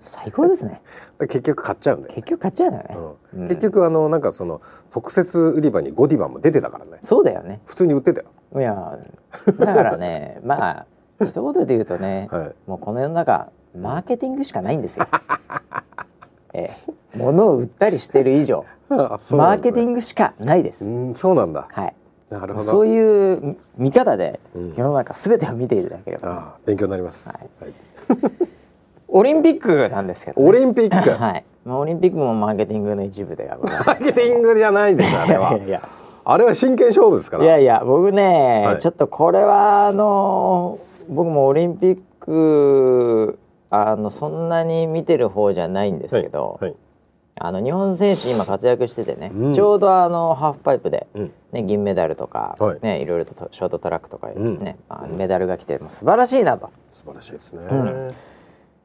[0.00, 0.82] 最高ですね。
[1.20, 2.14] 結局買っちゃうんだよね。
[2.16, 2.96] 結局買っちゃうよね、
[3.34, 3.42] うん。
[3.42, 3.48] うん。
[3.48, 6.98] 結局あのなんかその特設売り場にゴディバも出てたからね。
[7.02, 7.60] そうだよね。
[7.66, 8.26] 普通に売ってたよ。
[8.56, 8.98] いや
[9.58, 10.86] だからねまあ
[11.24, 12.54] 一言で言うとね、 はい。
[12.66, 15.06] もうこの世の中マーケティングしかないんですよ。
[16.54, 16.70] え
[17.14, 20.88] え、物を売ったりしてる以上、 あそうマーケティングしかないです。
[20.88, 21.66] うんそうなんだ。
[21.70, 21.94] はい。
[22.30, 22.64] なるほど。
[22.64, 24.74] そういう見方でうん。
[24.74, 27.50] 世の中すべてを見ていただければ、ああ勉強になります、はい。
[27.64, 28.32] はい。
[29.08, 31.10] オリンピックなんですけどね、オリンピック？
[31.10, 31.44] はい。
[31.64, 33.88] まあオリンピックもマーケティングの一部ではございます。
[33.88, 35.54] マーケティングじゃないですあれは。
[35.54, 35.82] いや
[36.24, 37.44] あれは真剣勝負ですから。
[37.44, 38.78] いやいや僕ね、はい。
[38.80, 43.38] ちょっとこれはあの僕もオリンピック
[43.82, 46.78] あのそんなに見てる方じゃないんですけど、はいはい。
[47.38, 49.54] あの日本選手今活躍しててね、うん。
[49.54, 52.78] ちょうどあのハーフパイプで、うんね、銀メダルとか、はい。
[52.80, 54.76] ね、いろいろとショートトラックとか、ねうん。
[54.88, 56.70] まあ、メダルが来てもう素晴らしいなと。
[56.92, 58.14] 素晴らしいですね、うん。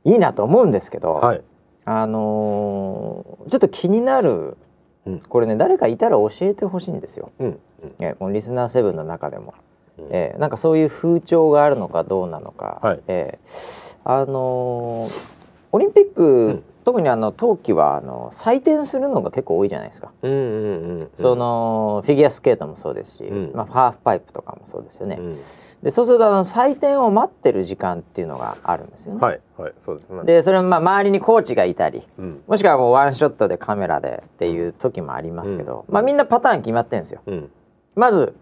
[0.04, 1.42] いいなと思うんですけど、はい。
[1.86, 4.58] あのーちょっと気になる
[5.06, 5.20] うん。
[5.20, 7.32] これね誰かいたら教えてほしいんですよ。
[7.40, 7.60] うん。
[8.00, 9.54] えこのリスナーセブンの中でも、
[9.98, 10.08] うん。
[10.12, 13.00] えーなんかそういう風潮があるのかどうなのか、はい。
[13.08, 15.42] えーあのー
[15.74, 16.64] オリンピック、ん。
[16.84, 20.12] 特にあの冬季はあの採点するのが結構多いじゃないですか。
[20.24, 23.52] うんうんうんそのフィギュアスケートもそうですし、うん。
[23.54, 25.18] まあ、ハーフパイプとかもそうですよね。
[25.20, 25.40] うん。
[25.84, 29.22] でそうするとあの採点を待ってる時間っていうのがあるんですよね。
[29.22, 30.24] はいはいそうですね。
[30.24, 32.42] でそれはまあ周りにコーチがいたりうん。
[32.48, 37.22] もしくはもうワンショットでカメラでっていう時もありますけど、まあみんなパターン決まってるんですよ。
[37.28, 37.52] うん。
[37.96, 38.34] まず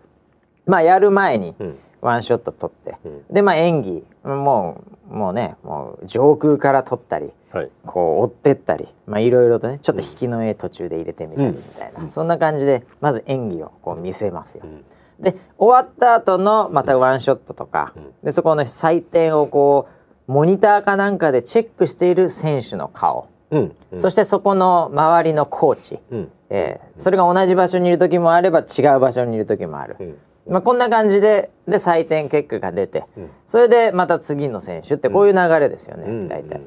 [0.65, 3.23] まあやる前にうんワンショット撮って、うん。
[3.29, 4.81] でまあ演技も
[5.11, 7.71] うもうねもう上空から撮ったりはい。
[7.85, 14.63] こう追ってったりまあいろいろとねちょっと引きの絵途中で入れてみたりみたいな、そんな感じでまず演技をこう見せますよ。
[14.65, 14.85] うん。
[15.19, 18.13] で終わった後のまたワンショットとか、うん。
[18.23, 19.87] でそこの採点をこ
[20.27, 23.75] うモニターかなんかでチェックしている選手の顔、うん。
[23.97, 26.31] そしてそこの周りのコーチ、うん。
[26.51, 30.17] えーそれが同じ場所にいる時もあれば違う場所にいる時もある、うん
[30.49, 33.29] まあ、こんな感じでで採点結果が出て、うん。
[33.45, 36.27] それでまた次の選手ってこういう流れですよね、うん。
[36.27, 36.61] 大体。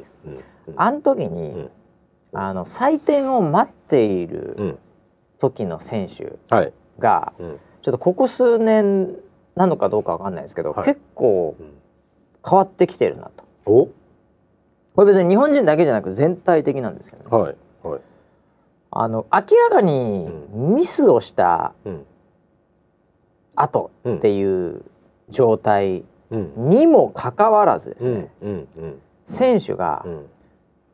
[0.76, 1.70] あの時に、ん。
[2.32, 4.78] あの採点を待っているうん。
[5.38, 6.72] 時の選手はい。
[6.98, 7.58] が、うん。
[7.82, 9.16] ちょっとここ数年
[9.56, 10.84] なのかどうかわかんないですけど、はい。
[10.86, 11.66] 結構うん。
[12.48, 13.44] 変わってきてるなと。
[13.66, 13.88] お？
[14.94, 17.36] これ別に日本人だけじゃなく全体的なんですけどね。
[17.36, 17.56] はい。
[17.82, 18.00] はい。
[18.90, 22.06] あの明らかにミスをしたうん
[23.56, 24.82] 後っていう
[25.28, 26.52] 状態うん。
[26.56, 28.98] にもかかわらずですね、うんうんうん。
[29.26, 30.26] 選手がうん。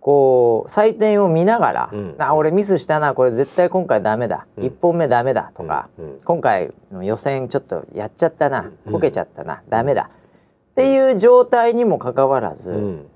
[0.00, 2.14] こう採点を見ながら「うん。
[2.18, 4.64] あ俺ミスしたなこれ絶対今回ダメだ、うん。
[4.64, 6.20] 1本目ダメだ」とか、うん。
[6.24, 8.92] 今回の予選ちょっとやっちゃったなうん。
[8.92, 10.08] こけちゃったな、ダメだ」
[10.72, 13.06] っていう状態にもかかわらず、うんうん。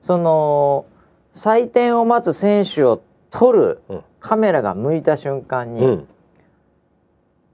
[0.00, 0.86] その
[1.34, 3.00] 採点を待つ選手を
[3.30, 4.02] 撮るうん。
[4.20, 6.08] カメラが向いた瞬間に、うん。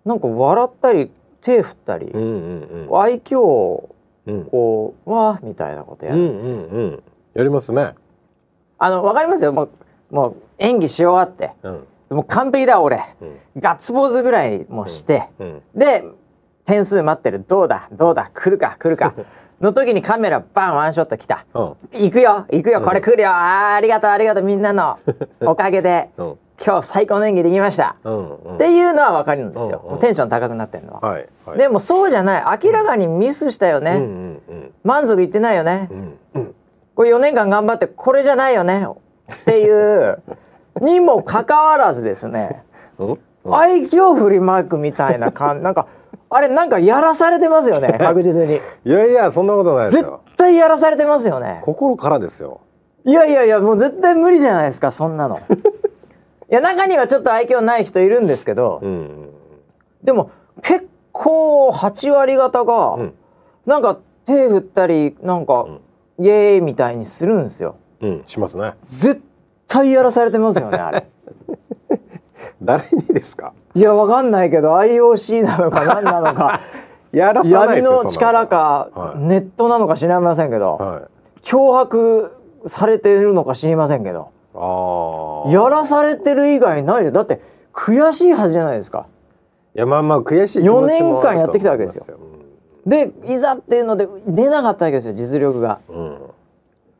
[0.04, 1.10] なんか笑ったり
[1.46, 2.22] 手振ったり、うん
[2.88, 3.90] うん愛嬌を
[4.26, 4.44] うん。
[4.46, 6.54] こう「わー」みたいなことやうんうんるんですよ。
[6.56, 7.02] うん
[7.34, 7.94] やりますね。
[8.78, 9.52] あのわかりますよ。
[9.52, 9.68] もう
[10.10, 11.52] もう演技し終わって。
[11.62, 11.84] うん。
[12.16, 13.00] もう完璧だ俺。
[13.20, 13.60] うん。
[13.60, 15.62] ガッツポーズぐらいもして、うん。
[15.74, 16.04] で
[16.64, 17.44] 点数待ってる。
[17.46, 17.88] どうだ？
[17.92, 18.30] どうだ？
[18.34, 18.76] 来るか？
[18.78, 19.14] 来るか？
[19.60, 21.46] の時にカメラバンワンショット来た。
[21.54, 21.62] うん。
[21.92, 22.80] 行くよ行くよ。
[22.80, 23.30] これ来るよ。
[23.30, 24.98] あーありがとうありがとうみんなの
[25.40, 26.10] おかげで。
[26.18, 27.96] うん今日最高の演技できました。
[28.04, 28.54] うんうん。
[28.56, 30.00] っていうのは分かるんですよ、うんうん。
[30.00, 31.58] テンション高くなってるのは、はいはい。
[31.58, 32.58] でもそうじゃない。
[32.64, 34.72] 明らかにミスしたよね、うんうんうん。
[34.84, 36.54] 満足いってないよね、うんうん。
[36.94, 38.86] これ4年間頑張ってこれじゃないよね。
[39.32, 40.22] っていう
[40.80, 42.62] にもかかわらずですね。
[42.98, 45.86] うん愛嬌振りまくみたいな感 なんか
[46.28, 47.96] あれなんかやらされてますよね。
[48.00, 48.56] 確実に。
[48.84, 51.60] いやいやそんなことないです絶よ対やらされてますよね。
[51.62, 52.60] 心からですよ。
[53.04, 55.38] いやいやいやもう絶対無理じゃないですかそんなの
[56.50, 59.28] いや中にはちょっと愛嬌ない人いるんですけど、うんうん
[60.02, 60.30] でも
[60.62, 63.14] 結構8割方が、うん。
[63.66, 65.66] なんか手振ったりなんか、
[66.20, 67.76] イエーイみたいにするんですよ。
[68.00, 68.22] うん。
[68.26, 68.74] しますね。
[68.86, 69.20] 絶
[69.66, 71.06] 対やらされてますよねあれ。
[72.62, 73.52] 誰にですか？
[73.74, 76.60] いやわかんないけど IOC なのか何なのか。
[77.12, 79.18] やらさないの力か、はい。
[79.20, 81.02] ネットなのか知りませんけど、はい。
[81.42, 82.32] 脅迫
[82.66, 87.12] されてるのか知りませんけどやらされてる以外ないよ。
[87.12, 87.40] だって
[87.72, 89.06] 悔しいはずじゃないですか。
[89.74, 92.18] いやまあまあ悔しい気持ちも4年間やってきたわけですよ。
[92.86, 95.80] でいざっていうので出なかったわけですよ実力が。
[95.88, 96.18] うん。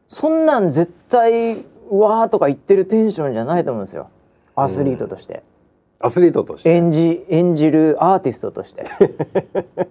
[0.09, 4.11] そんなん絶対うわーとか言ってるテンションじゃないと思うんですよ。
[4.55, 5.43] アスリートとして、
[6.01, 6.71] アスリートとして。
[6.71, 8.85] 演じ演じるアーティストとして。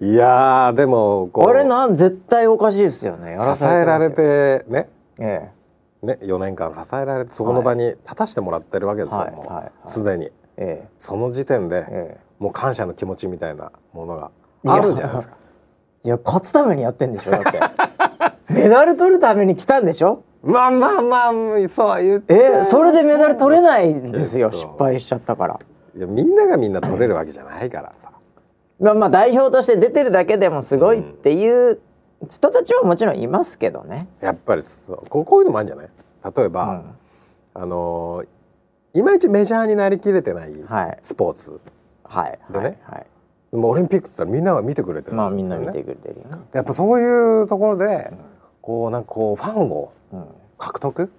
[0.00, 3.36] いやーでもこれなん絶対おかしいですよね。
[3.40, 4.88] 支さえられてね。
[5.18, 5.50] え
[6.04, 9.30] ね4年間支えられてそこの場に立たしてもらってるわけですよ、はい。
[9.32, 9.48] もはい。
[9.54, 9.72] はい。
[9.86, 10.26] うすでに。
[10.56, 10.88] ええ。
[10.98, 12.24] その時点で、ええ。
[12.38, 14.30] もう感謝の気持ちみたいなものが
[14.66, 15.36] あるんじゃないですか。
[16.04, 17.60] いや勝つためにやってんでしょだって。
[18.52, 20.22] メダル取るために来たんでしょ？
[20.42, 21.32] まあまあまあ
[21.70, 22.34] そう言って。
[22.34, 24.50] えそれでメダル取れないんですよ。
[24.50, 25.58] 失敗しちゃったから。
[25.96, 28.10] いやみんながみんな取れるわけじゃないからさ。
[28.80, 31.80] まあまあ代表として出てるだけでもすごいっていう
[32.26, 34.06] 人たちはもちろんいますけどね。
[34.20, 35.88] やっぱりそうこうこういうのもあるんじゃない？
[36.36, 36.94] 例えば、うん。
[37.54, 38.26] あのー
[38.96, 40.98] いまいちメジャーになりきれてないはい。
[41.02, 41.60] スポーツ、
[42.04, 42.38] はい。
[42.52, 42.78] でね。
[42.84, 42.98] はい。
[42.98, 43.04] は
[43.52, 43.56] い。
[43.56, 46.36] もうオリンピックって言ったらみんなが見てくれてるまあみんな見てくれてるよ。
[46.36, 46.42] ね。
[46.52, 48.12] やっぱそういうところで、
[48.62, 50.24] こうなんかこうファンをうん。
[50.58, 51.10] 獲得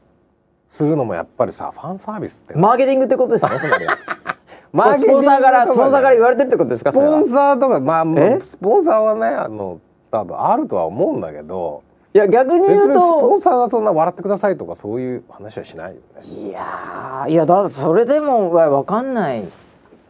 [0.69, 3.97] するのもやっぱりさファンサービスって、マーケティングってことですねつまりは。
[4.71, 8.05] マスポンサーからスポンサーから言われれてるってことですかスポンサーとかまあ
[8.41, 9.79] スポンサーはねあの
[10.19, 15.99] 多分あるとは思うんだけどいや逆に言う別にスポとンサーがそんな笑ってくださいとかそういう話はしないよね。
[16.23, 19.43] いやーいやだそれでもわわかんない。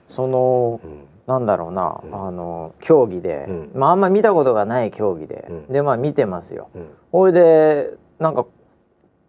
[0.08, 1.08] そのうん。
[1.26, 2.28] なんだろうな、うん。
[2.28, 3.72] あの競技で、うん。
[3.74, 5.66] まああんま見たことがない競技で、うん。
[5.68, 6.70] でまあ見てますよ。
[6.76, 6.88] うん。
[7.12, 8.46] ほいでなんか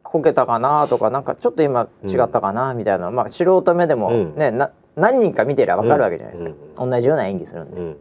[0.02, 4.36] こけたかなとかなんかちょっと今違ったかなみたいな、まあ素人目でもうん。
[4.36, 7.80] ね、な何人か見てりゃ分かるわけじゃないですか、同じような演技するんで。
[7.80, 7.96] うん。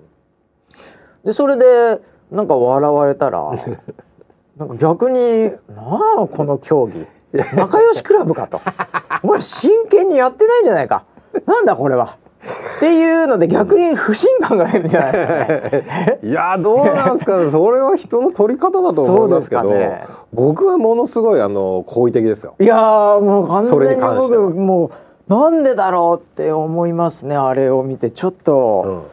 [1.23, 3.51] でそれでなんか笑われたら
[4.57, 7.05] なんか逆に「なあこの競技。
[7.57, 8.61] 仲良しクラブか」と
[9.23, 11.03] 「お前真剣にやってないんじゃないか。
[11.45, 12.17] なんだこれは」
[12.77, 16.19] っていうので逆に不信感が出るんじゃないですかね。
[16.23, 17.49] いやどうなんですかね。
[17.51, 20.03] それは人の取り方だと思いますけどね。
[20.33, 22.55] 僕はものすごいあの好意的ですよ。
[22.59, 24.91] いやーもう完全に僕も
[25.27, 28.11] うなんでだろうって思いますねあれを見て。
[28.11, 29.05] ちょっと、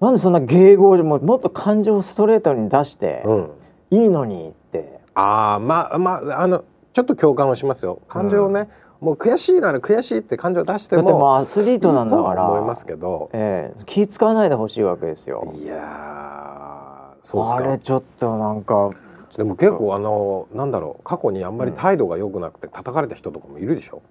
[0.00, 3.50] なんでそんな迎合ももっと感情をストレートに出してうん、うん、
[3.90, 5.00] いいのにって。
[5.14, 8.00] ああまあまああのちょっと共感はしますよ。
[8.08, 8.68] 感情をね、
[9.00, 13.30] もう悔しいなら悔しいって感情を出してもだってもうアスリートなんだからは思いますけど。
[13.32, 15.52] ええ気使わないでほしいわけですよ。
[15.54, 18.90] いやーそうですあれかちょっとなんか
[19.36, 24.02] でも結構あのなんだろう過去にあんまり態度が良くなくて叩かれた人とかもいるでしょ、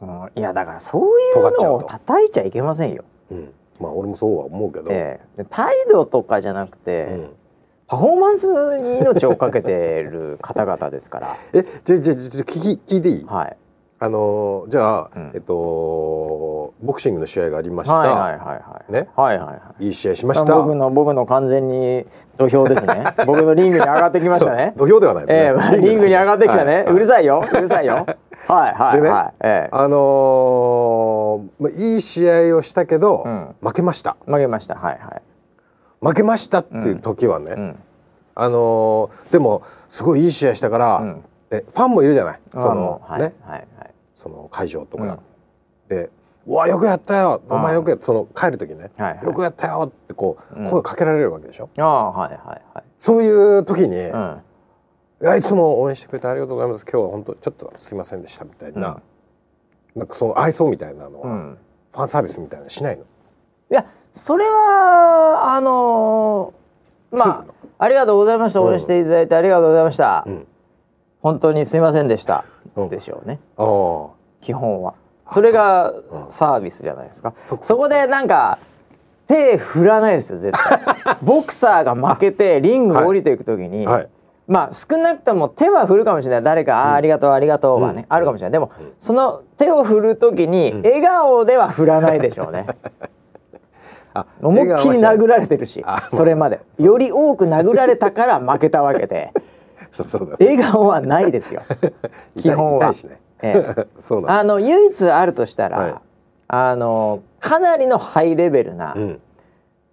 [0.00, 0.30] うん。
[0.36, 3.04] いやだからそういうのを叩いちゃいけませんよ。
[3.30, 7.30] うん、まあ俺もそうは思うけど、ええで態度とかじゃなくて、うん
[7.90, 8.46] パフォーマンス
[8.80, 11.36] に命をかけてる方々ですから。
[11.58, 13.24] えじゃあじゃあじゃあ聞き聞いていい？
[13.26, 13.56] はい。
[14.00, 18.92] あのじゃあ、うんえっとボクシングの試合がありました、はいはいはいはい。
[18.92, 19.08] ね？
[19.16, 19.86] はいはいはい。
[19.86, 23.04] いい試合しました僕の僕の完全に土俵ですね。
[23.26, 24.74] 僕のリングに上がってきましたね。
[24.76, 26.84] 土俵ではないですね、ええリングに上がってきたね。
[26.88, 27.42] うるいさいよ。
[27.50, 28.04] うるさいよ。
[28.48, 29.34] はいはいでねはい。
[29.40, 29.68] ええ。
[29.72, 33.54] あのーまあいい試合をしたけど、うん。
[33.60, 34.16] 負けました。
[34.26, 34.74] 負けました。
[34.74, 35.22] はいはい。
[36.00, 37.78] 負けましたっていう時はね、うん。
[38.34, 41.24] あのーでもすごいいい試合したから、うん。
[41.50, 42.40] えファンもいるじゃない？
[42.54, 43.34] そあのもうはいね？
[43.46, 43.90] はいはい。
[44.14, 45.18] その会場とか、うん。
[45.88, 46.10] で
[46.46, 47.42] 「うわよくやったよ！
[47.50, 48.90] おあ前よくやった」その帰る時ね。
[48.96, 49.24] はいはい。
[49.24, 50.70] よくやったよ」ってこう、うん。
[50.70, 51.68] 声かけられるわけでしょ？
[51.78, 52.40] ああはいはい
[52.74, 52.84] はい。
[52.98, 54.40] そういう時に、いうん。
[55.20, 56.84] やいつも応援してくれてありがとうございます。
[56.84, 59.00] 今日は本当ちょっとすいませんでしたみたいな、
[59.96, 61.58] なんかその愛想みたいなのは、うん。
[61.92, 63.02] ファンサービスみたいなのしないの？
[63.02, 63.04] い
[63.70, 67.44] やそれはあのーまあ
[67.78, 68.62] ありがとうございました。
[68.62, 70.46] 応援していただいてありがとうございました、うん。
[71.20, 72.44] 本当にすいませんでした、
[72.76, 72.88] うん。
[72.88, 73.40] でしょうね。
[74.40, 74.94] 基本は。
[75.30, 75.94] それが
[76.28, 77.34] サービスじゃないですか。
[77.44, 78.58] そこでなんか
[79.26, 81.16] 手振らないですよ絶対。
[81.22, 84.08] ボクサーが負けてリングを降りていく時に、はい
[84.48, 86.42] まあ少なくとも手は振るかもしれない。
[86.42, 88.16] 誰か「あーありがとうありがとう」はね、うん。
[88.16, 88.52] あるかもしれない。
[88.52, 88.92] でも、うん。
[88.98, 90.82] その手を振る時にうん。
[90.82, 92.66] 笑顔では振らないでしょうね。
[94.14, 96.60] あ思いっきり殴られてるしあそれまで。
[96.78, 99.32] より多く殴られたから負けたわけで。
[100.40, 101.62] 笑顔はないですよ。
[102.36, 102.92] 基本は。
[103.42, 103.86] ええ。
[104.00, 104.38] そうなんだ。
[104.40, 105.94] あの唯一あるとしたら、はい。
[106.48, 109.20] あのかなりのハイレベルな、うん。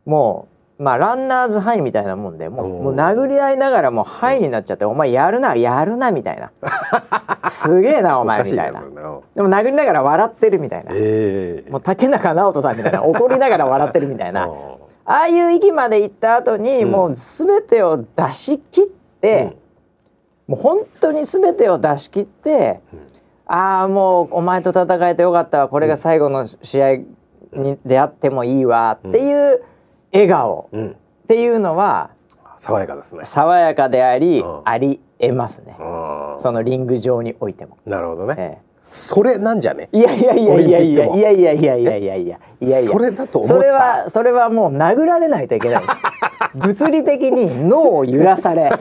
[0.05, 6.51] もうまあランナーズハイみたいなもんでもうもう殴り合いながらもうハイになっちゃって「お前やるなやるな」みたいな
[7.49, 8.81] 「すげえなお前」みたいな。
[8.81, 10.91] でも殴りながら笑ってるみたいな。
[10.93, 11.71] ええ。
[11.71, 13.03] もう竹中直人さんみたいな。
[13.05, 14.43] 怒りながら笑ってるみたいな。
[14.43, 14.47] あ
[15.07, 16.91] ああいう域まで行った後に、うん。
[16.91, 18.85] もう全てを出し切っ
[19.21, 19.55] て、
[20.47, 22.81] もう本当に全てを出し切って、
[23.45, 26.95] ああもうお前と戦えてよかったわこれが最後の試合
[27.53, 29.74] に出会ってもいいわっていううん
[30.71, 30.91] うん。
[30.91, 30.93] っ
[31.27, 32.11] ていうのは
[32.57, 33.25] 爽やかですね。
[33.25, 34.61] 爽やかであり、うん。
[34.63, 37.77] ありえますね、あそのリング上においても。
[37.85, 38.35] なるほどね。
[38.37, 38.57] え
[38.91, 39.89] それなんじゃね？
[39.91, 40.79] えいやいやいやいや。
[40.79, 42.81] いやいやいやいやいやいやいやいや。
[42.83, 46.01] それだとそれはそれはもう殴られないといけないです。
[46.55, 48.71] 物理的に脳を揺らされ、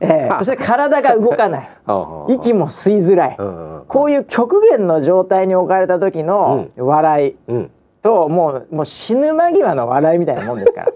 [0.00, 0.34] ええ。
[0.38, 1.68] そして体が動かない。
[2.28, 7.36] 息も吸いづらい、うんうんこういう極限の状態に置かれた時の笑い。
[7.48, 7.70] うん
[8.04, 10.92] ともうもう死ぬ間際の笑いみたいなもんですから。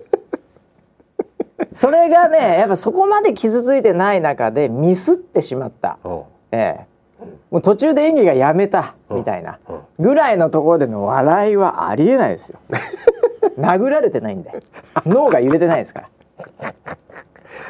[1.73, 5.99] それがねやっぱそこまで傷ついてない中でミスってしまった。
[6.05, 6.09] う。
[6.09, 6.87] んええ。
[7.51, 9.59] もう途中で演技がやめたみたいな。
[9.69, 9.81] うん。
[9.99, 12.59] ぐらいのところでの笑いはありえないですよ。
[13.59, 14.53] 殴られてないんで。
[15.07, 16.09] 脳が揺れてないですから。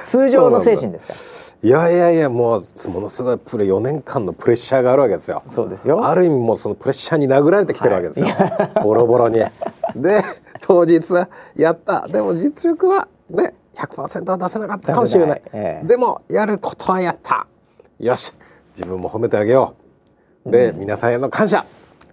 [0.03, 1.19] 通常の精神ですから
[1.61, 5.43] いやいやいやもうものすごいプレ4年間のプレッシャーがあるわけですよ。
[5.51, 6.07] そうですよ。
[6.07, 8.29] ある意味もうそのプレッシャーに殴られてきてるわけですよ、
[8.83, 9.41] ボロボロに。
[9.97, 10.23] で
[10.61, 11.03] 当日
[11.57, 12.07] やった。
[12.07, 15.43] でも実力はね100%は出せなかったかもしれない。
[15.53, 15.87] ええ。
[15.87, 17.47] でもやることはやった。
[17.99, 18.33] よし
[18.71, 19.75] 自分も褒めてあげよ
[20.47, 20.51] う。
[20.53, 21.67] で、皆さんへの感謝。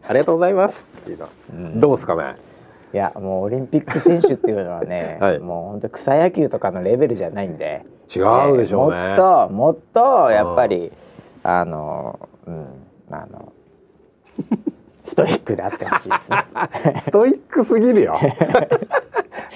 [0.07, 0.87] ありがとうございます。
[1.01, 2.35] っていうの、どうですかね？
[2.93, 5.39] いやもうオリンピック選手っていうのはね、 はい。
[5.39, 10.91] もう本当草野球とかのレベルじゃないんで違うでしょうね、えーもっともっとやっぱり
[11.43, 12.65] あのうん
[13.11, 13.53] あの
[15.03, 16.37] ストイックであってほしいですね。
[17.05, 18.17] ストイックすぎるよ。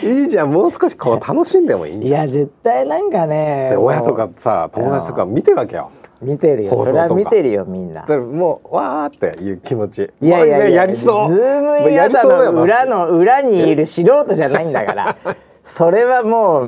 [0.03, 2.21] いいじゃんもう少しこう楽しんでもいいんいじゃん。
[2.21, 5.89] や絶対なんかねで親とかさ友達とか見てるわけよ。
[6.21, 6.85] 見てるよ。
[6.85, 8.01] それは見てるよみんな。
[8.01, 8.07] だ。
[8.07, 10.09] からもうわーっていう気持ち。
[10.21, 11.33] いやいやいややりそう。
[11.33, 15.15] ズームインやり朝そうだよの裏の裏にいる素人じゃないんだから
[15.69, 16.63] それはも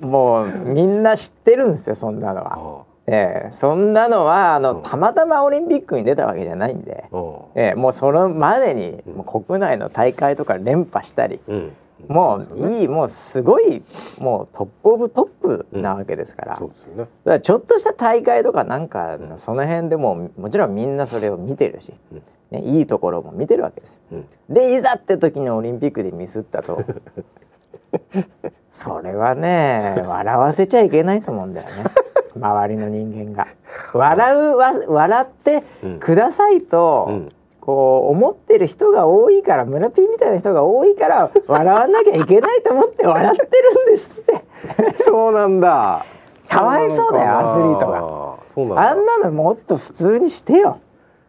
[0.00, 2.56] うもうみんな知ってるんですよそんなのは。
[2.56, 4.78] マええそんなのはあの、う。
[4.80, 7.18] んたまたまオリンピックに出たわけじゃないんで、う。
[7.18, 11.72] んええもうそれまでにもう国内の大会とか連覇したり、うん。
[12.08, 12.76] もそうね。
[12.76, 13.82] ういいもうすごい
[14.18, 16.98] もうトップオブトップなわけですから,、そうですよね。
[17.02, 22.22] だからちょっとした大会とかなんかのその辺でももちろんみんなそれを見てるし、うん。
[22.50, 23.98] ね、いいところも見てるわけですよ。
[24.12, 24.54] うん。
[24.54, 26.82] でいざって時にオリンピックでミスったと
[28.70, 31.72] それはね笑わせちゃいけないと思うんだよね。
[32.36, 33.48] 周りの人間が。
[33.92, 35.62] 笑うわ笑って
[35.98, 37.32] くださいと、うん。
[37.60, 44.94] こう思ってる人が多いから村ピーみたいな人が多いから笑わなきゃいけないと思って笑ってるんですって。
[44.94, 46.04] そうなんだ。
[46.48, 48.00] かわいそうだよアスリートが。
[48.00, 48.90] がそうなんだ。
[48.90, 50.78] あんなのもっと普通にしてよ。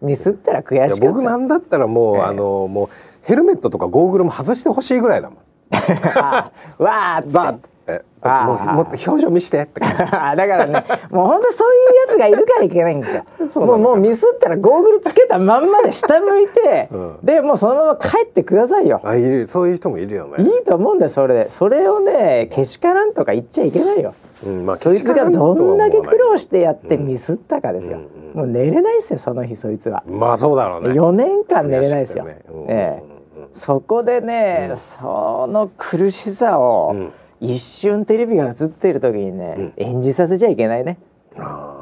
[0.02, 1.06] ミスったら悔しかった。
[1.06, 2.22] 僕なんだったらもう、ええ。
[2.24, 2.90] あのもう
[3.22, 5.38] ヘルメットとかゴーグルも外してほしいぐらいだもん。
[5.40, 5.42] あ
[6.78, 7.72] わーっつって。
[8.24, 10.04] もうもっと表情見してって感じ。
[10.04, 13.16] あ だからねもう本当そういうやつがいるからいけないんです
[13.58, 13.66] よ。
[13.66, 17.18] もうもうミスったらゴーグルつけたまんまで下向いて、 うん。
[17.24, 19.02] でもうそのまま帰ってくださいよ。
[19.04, 21.50] あいるそういう人もいるよねいいと思うんだよそれで。
[21.50, 24.14] それをねけしからんとか言っちゃいけないよ。
[24.46, 27.98] うんまあそいつがどんだけ苦労してやってうんミスったかですよ。
[27.98, 28.04] うん。
[28.04, 30.04] うんもう寝れないですよその日そいつは。
[30.08, 30.90] まあそうだろうね。
[30.90, 32.24] 4年間寝れないですよ。
[32.24, 32.40] ね。
[32.50, 32.66] うん。
[32.70, 33.11] ええ
[33.54, 40.98] そこでね、うんその苦しさをうん一瞬テレビが映っている時にね、うん演じさせちゃいけないね。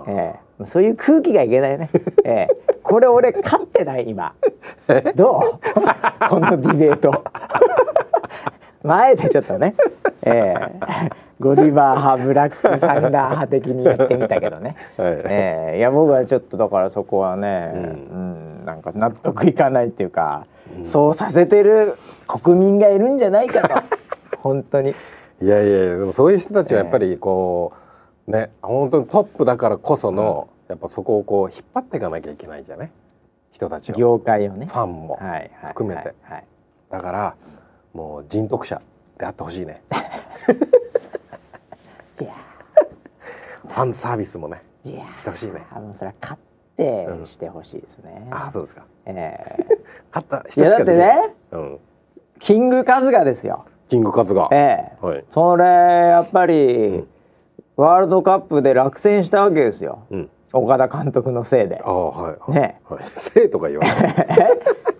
[0.07, 1.89] ええ、そういう空気がいけないね。
[2.23, 4.33] ええ、これ俺勝ってない今。
[5.15, 5.59] どう？
[6.29, 7.23] このディベート。
[8.83, 9.75] 前でちょっとね、
[10.23, 11.09] ええ、
[11.39, 14.75] ゴディバー派ブラックサンダー派的にやってみたけどね。
[14.97, 20.45] はいええ、いや僕はちょっとだからそこはね、ううん、なんか納得いかないっていうか、
[20.83, 23.83] そうさせてる国民がいるんじゃないかと。
[24.39, 24.93] 本当に。
[25.41, 27.73] いやいやでもそういう人たちはやっぱりこ
[28.27, 32.91] う、ね本当にトップだからこその、やっぱそこをこう引っ張っていかなきゃいけないんじゃね
[33.51, 33.95] 人たちを。
[33.95, 34.65] 業界をね。
[34.65, 35.19] ファンも
[35.65, 36.33] 含めて、はい。
[36.33, 36.45] はい。
[36.89, 37.35] だから
[37.93, 38.81] もう人徳者
[39.17, 39.81] であってほしいね。
[43.69, 44.61] ファンサービスもね
[45.15, 45.65] してほしいね。
[45.71, 46.41] あのそれは勝っ
[46.79, 48.27] てしてほしいですね。
[48.31, 48.85] ああそうですか。
[49.05, 49.37] え
[50.13, 51.79] 勝ったえいやだって人しかできない、ねうん、
[52.39, 53.65] キングカズガですよ。
[53.89, 55.05] キングカズが、ええ。
[55.05, 57.07] はい、それやっぱり、ん。
[57.75, 60.03] ワールドカップで落選したわけですよ。
[60.11, 61.81] うん、岡田監督のせいで。
[61.83, 61.89] あ。
[61.89, 62.81] あはいはい、ね。
[62.87, 64.27] はい、生とか言わない。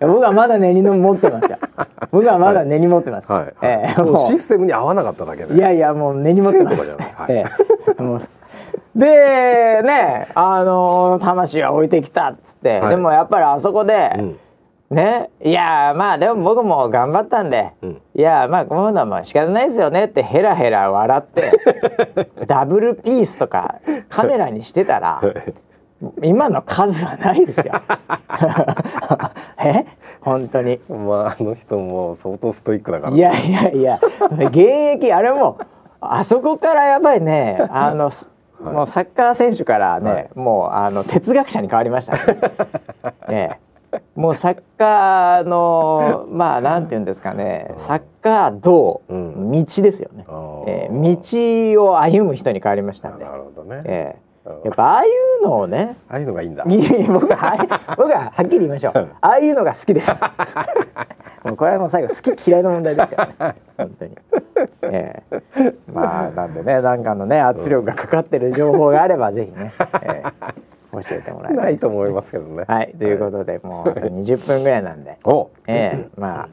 [0.00, 1.58] 僕はまだ根に持ってますよ。
[2.10, 3.30] 僕はまだ根に持ってます。
[3.30, 3.54] はい、はい。
[3.62, 5.54] ええそのもうシステムに合わなかっただけで。
[5.54, 6.96] いやいやもう根に持ってます。
[7.16, 7.32] はい。
[7.32, 7.44] え
[7.98, 8.02] え。
[8.02, 8.20] もう
[8.94, 12.90] でねあの魂は置いてきたっつって、はい。
[12.90, 14.38] でもやっぱりあそこで、うん。
[14.90, 18.02] ねいやまあでも僕も頑張ったんで、うん。
[18.14, 21.42] いやまあこのはまあ仕方ないですよねってヘラヘラ笑って
[22.46, 23.76] ダブルピースとか
[24.08, 25.22] カメラにしてたら
[26.22, 27.74] 今の数はないですよ。
[29.62, 29.84] え？
[30.22, 30.80] 本当に。
[30.88, 33.16] まああの人も相当ストイックだから。
[33.16, 34.00] いやいやいや。
[34.30, 34.56] 現
[34.94, 35.58] 役あれも
[36.00, 37.58] あそこからやっぱりね。
[37.68, 38.29] あの、す
[38.62, 38.74] はい。
[38.74, 40.30] もうサッカー選手からね、はい。
[40.34, 42.40] もうあの哲学者に変わりましたね。
[43.28, 43.70] え え。
[44.14, 47.74] もうサッカーのまあなんていうんですかね。
[47.78, 49.50] サッカー道、うん。
[49.50, 50.24] 道ですよね、
[50.66, 53.24] ええ道を歩む人に変わりましたんで。
[53.24, 54.48] な、るほどね、ええ。
[54.50, 54.62] うん。
[54.64, 55.08] やっぱああい
[55.40, 56.64] うのをねああいうのがいいんだ。
[57.08, 59.08] 僕ははい僕ははっきり言いましょう。
[59.20, 60.12] ああいうのが好きです。
[61.42, 63.54] これはもう最後好き嫌いの問題ですからね。
[63.76, 64.16] 本当に。
[64.82, 65.74] ええ。
[65.92, 69.70] まあなんでねなんかのね圧力がかかってる情報があればぜひね、
[70.02, 70.32] ええ
[70.92, 72.64] 教教えてもらえないと思いますけどね。
[72.66, 72.94] はい。
[72.98, 75.18] ということで、もうあと20分ぐらいなんで。
[75.24, 76.48] お、ええまあ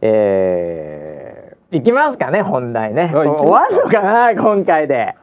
[0.00, 3.10] えー、いきますかね本題ね。
[3.12, 5.14] 終わるのかな今回で。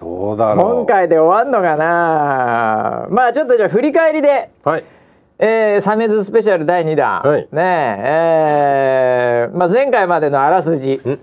[0.00, 0.76] どうだろう。
[0.76, 3.06] 今回で終わるのかな。
[3.10, 4.50] まあちょっとじゃあ振り返りで。
[4.64, 4.84] はい。
[5.38, 7.48] えー、サメズスペシャル第2弾、はい。
[7.50, 10.94] ねええーまあ、前回までのあらすじ。
[10.94, 11.20] ん。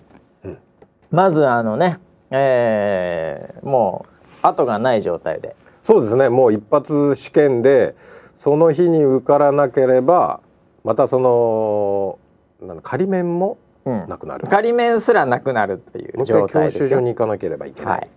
[1.09, 1.99] まずあのね、
[2.29, 4.05] えー、も
[4.43, 5.55] う後がない状態で。
[5.81, 6.29] そうですね。
[6.29, 7.95] もう一発試験で
[8.35, 10.41] その日に受からなければ
[10.83, 12.19] またその
[12.65, 14.05] なんだ仮面もうん。
[14.07, 14.45] なくなる。
[14.47, 16.89] 仮面すらなくなるっていう状態ですよ。
[16.89, 17.99] 習所に行かなければいけない。
[17.99, 18.09] はい、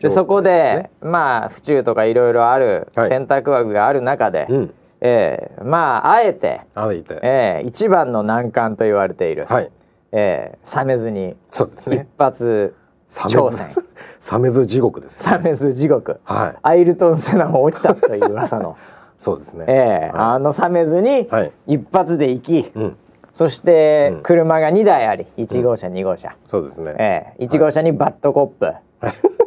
[0.00, 3.08] でそこでまあ府中とかいろいろあるはい。
[3.08, 4.74] 選択枠がある中で、うん。
[5.06, 7.20] えーまああえて、あいて。
[7.22, 9.70] えー一番の難関と言われている、はい。
[10.12, 12.08] えー、サメズに一そうですね。
[12.18, 12.74] 発
[13.06, 13.84] 挑戦
[14.18, 15.30] サメズ地獄です、ね。
[15.30, 16.58] サメズ地獄はい。
[16.62, 18.76] アイルトン・セナも落ちたという噂の、
[19.18, 19.66] そうですね。
[19.68, 22.96] えーはあのサメズにはい一発で行き、うん。
[23.34, 26.94] そしてうん車が2台あり1号車、2号車、そうですね。
[26.98, 28.72] えー、1号車にバットコップ、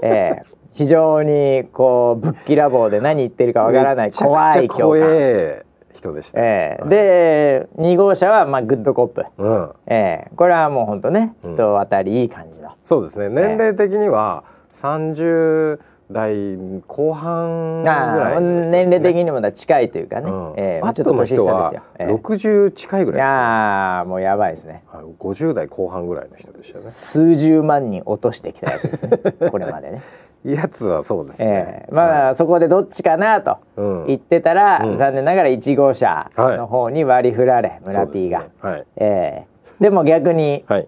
[0.02, 6.40] えー非常にこうぶっきらぼうで何言ってるかわからない怖い教官、え人でした。
[6.40, 9.72] えーはい、で2号車はまあグッドコップ、うん。
[9.88, 11.54] えーこれはもうほんとねうん。
[11.56, 13.30] 人当たりいい感じの、そうですね。
[13.30, 15.80] 年齢的には三十
[16.12, 20.54] 代後半ぐらいね、年齢的にもだ近いというかね、うん。
[20.56, 22.08] えーバットの人はちょっと年下ですよ。
[22.08, 23.38] 六十近いぐらいですね。
[23.40, 24.84] やーもうやばいですね。
[24.88, 26.90] はい五十代後半ぐらいの人でしたね。
[26.90, 29.18] 数十万人落としてきたやつですね。
[29.52, 30.02] これまでね、
[30.46, 31.86] やつはそうですね。
[31.90, 34.06] えーまあそこでどっちかなとうん。
[34.08, 34.98] 言ってたら、うん。
[34.98, 38.50] 残念ながら1号車の方に割り振られ、村 P が、ね。
[38.62, 38.86] はい。
[38.98, 40.88] えーでも逆にはい。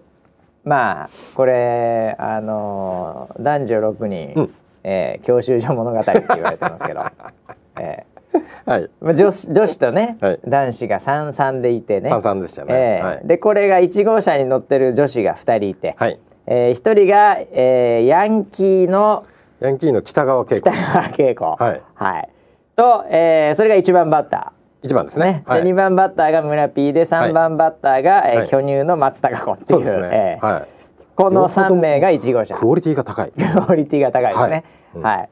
[0.64, 4.54] まあこれあのー男女6人、うん
[4.84, 7.04] えー教習所物語って言われてますけど、
[7.80, 8.04] え
[8.64, 8.82] はい。
[8.82, 12.68] ーまあ、女子女子とね、はい男子が三三でいてね三三でしたね。
[12.70, 13.20] えーはい。
[13.24, 16.18] でこれが1号車に乗ってる女子が2人いて、はい。
[16.46, 19.24] えー、1人が、えーヤンキーの
[19.60, 20.82] ヤンキーの北川景子北。
[20.92, 22.28] 川景子、はいはい、
[22.76, 24.52] と、えーそれが1番バッタ
[24.82, 25.42] 一番ですー、ねね。
[25.46, 25.64] はい。
[25.64, 30.38] で2番バッターが村 P で3番バッターが、えーはい巨乳の松たか子っていうそうですね。
[30.40, 30.79] えーはい。
[31.22, 33.32] この3名が1号車クオリティが高い。
[33.32, 33.42] ク
[33.72, 34.64] オリティが高いですね。
[34.94, 35.28] うんはい。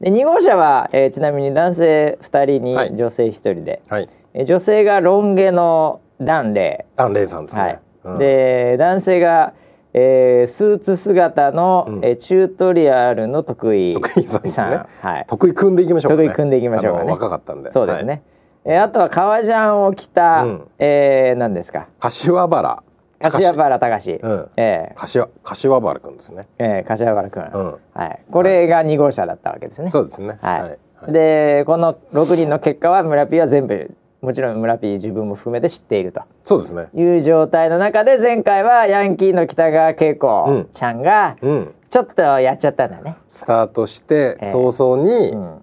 [0.00, 4.08] で2号車は、えーちなみに男性2人はいに女性1人で、はい。
[4.34, 7.72] えー女性がロン毛のダンレアンレイさんですイ、はね
[8.04, 8.08] い。
[8.08, 9.52] うんで男性が、
[9.92, 15.26] えースーツ姿の、うんえーチュートリアルの得意得意さんねはい。
[15.28, 16.28] 得意組んでいきましょうかね。
[16.28, 17.70] 得意組んでいきましょうかね若かったんで。
[17.72, 18.08] そうですね。
[18.12, 18.22] はい。
[18.64, 21.88] えーあとは革ジャンを着た、うんえー何ですか？
[21.98, 22.82] 柏原。
[23.20, 24.48] 柏原隆、うん。
[24.56, 26.48] えー柏柏原くんですね。
[26.58, 27.74] えー柏原君、うん。
[27.94, 29.90] はい、これが2号車だったわけですね。
[29.90, 30.38] そうですね。
[30.40, 30.62] はい。
[30.62, 30.68] は
[31.08, 31.12] い。
[31.12, 36.22] でこの6人の結果は村 P は全部もちろん村 P 自分も含めて知っていると。
[36.44, 36.88] そうですね。
[36.94, 41.74] いう状態の中で前回はヤンキーの北川景うん子ちゃんがうん。
[41.88, 43.16] ちょっとやっちゃったんだね。
[43.28, 44.46] スタートしてええ。
[44.46, 45.62] 早々に、うん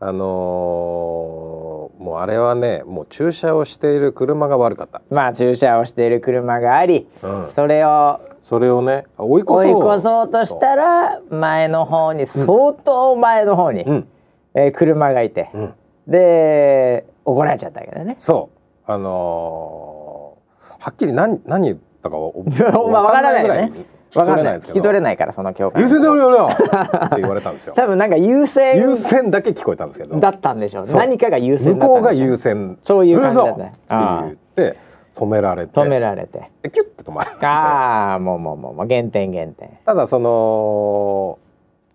[0.00, 9.58] あのーもうあれはねもう駐車をしている車が悪かった、まあ駐車をしている車があり、うん、それをそれをね追い越そう。
[9.58, 14.08] 追い越そうとしたら前の方に相当前の方に、うん。
[14.54, 15.74] えー車がいて、うん。
[16.06, 18.16] で怒られちゃったけどね。
[18.18, 18.48] そ
[18.88, 18.90] う。
[18.90, 22.32] あのーはっきり何何言ったかは
[22.90, 23.72] まあわからないよね。
[24.10, 24.52] 聞き取れない。
[24.52, 27.74] んですけど聞き取れないからその教科優先だよよって言われたんですよ。
[27.74, 28.76] 多分なんか優先。
[28.78, 30.18] 優先だけ聞こえたんですけど。
[30.18, 32.78] だったんでしょう何かが優先向こうが優先。
[32.82, 33.52] そういう感じだった。
[33.54, 34.78] って言って
[35.14, 35.80] 止められて。
[35.80, 36.50] 止められて。
[36.62, 39.70] でキュッて止まれてああもうもうもうもう減点減点。
[39.84, 41.38] ただその、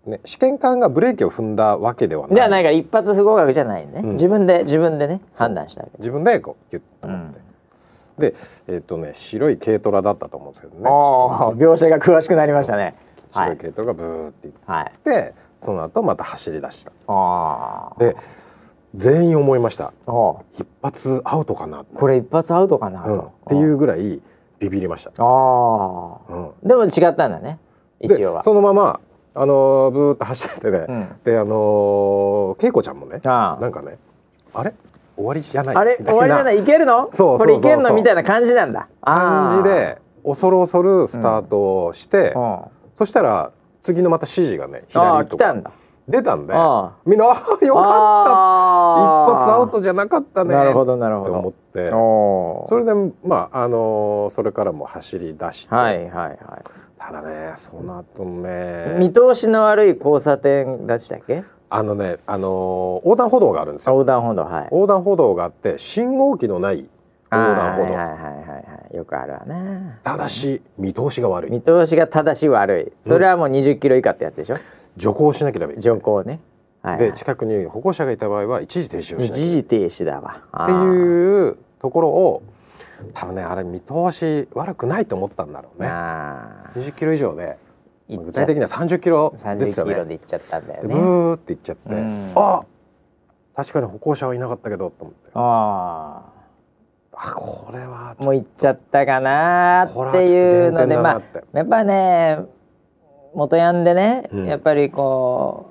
[0.06, 2.36] ね、試験官がブレーキを踏んだわけではない。
[2.36, 7.40] じゃないから一発不合格じゃないね、うん自分で自分でね判断した自分でこうキュッと止まって、
[8.18, 8.34] で
[8.66, 10.82] えっ、とね白い軽トラだったと思うんですけどね。
[10.84, 12.94] 描写が詳しくなりましたね。
[13.32, 14.92] は白いい軽トラがブーっていっはい。
[15.04, 16.92] てその後また走り出した。
[17.08, 18.16] ああで
[18.94, 19.92] 全員思いました。
[20.06, 21.84] お一発アウトかな。
[21.84, 24.20] これ一発アウトかなと、うん、っていうぐらい
[24.58, 27.58] ビビりました、ああうん、でも違ったんだね。
[28.00, 28.42] 一で応は。
[28.42, 29.00] そのまま
[29.34, 31.08] あのーブーッと走っててね、うん。
[31.24, 33.98] であのー恵子ちゃんもねあなんかね
[34.54, 34.72] あれ？
[35.16, 35.76] 終わりじゃない。
[35.76, 36.58] あれ終わりじゃない？
[36.60, 37.08] いけるの？
[37.10, 37.38] そうそうそうそう。
[37.38, 38.88] これいけるのみたいな感じなんだ。
[39.02, 42.58] 感じで恐る恐るスタートをして、うん。
[42.94, 43.50] そしたら
[43.82, 45.70] 次のまた指示がね左とか来たんだ。
[46.08, 47.90] 出たんであみんな「あーよかった。
[47.90, 56.38] 一発アウトじゃなかったね」なるほどなるほって思っどてそれでまああのーそれからも走り出して、はいはいはい。
[56.96, 58.94] ただねその後ね。
[58.98, 61.42] 見通しの悪い交差点でしたっけ？
[61.68, 63.94] あのねあのー横断歩道があるんですよ。
[63.94, 64.68] 横断歩道はい。
[64.70, 66.86] 横断歩道があって信号機のない
[67.30, 68.62] 横断歩道、はいはいはいはいは
[68.92, 68.96] い。
[68.96, 71.50] よくあるわねただし見通しが悪い。
[71.50, 73.08] 見通しが正しい悪い。
[73.08, 74.56] それはもう20キロ以下ってやつでしょ、
[74.96, 75.82] 徐行しなければいけない。
[75.82, 76.40] 徐行ね。
[76.82, 82.42] はい、はい、で近くに歩行者がいた場合は一時停止をしな一時停止だわっていうところを
[83.12, 85.06] 多分ねあれ見通し悪くない。
[85.06, 86.80] と思ったんだろうねあー。
[86.80, 87.58] 20キロ以上で
[88.08, 89.94] 具体的には30キロ30ですよね。
[89.94, 92.32] キロで行っちゃったんだよでブねーって行っちゃって、うん。
[92.36, 92.64] あ
[93.56, 95.30] 確かに歩行者はいなかったけどと思って。
[95.34, 96.36] ああ。
[97.34, 101.22] これはもう行っちゃったかなっていうのでまあ
[101.54, 102.40] やっぱね
[103.34, 104.46] 元ヤンでね、うん。
[104.46, 105.70] やっぱりこ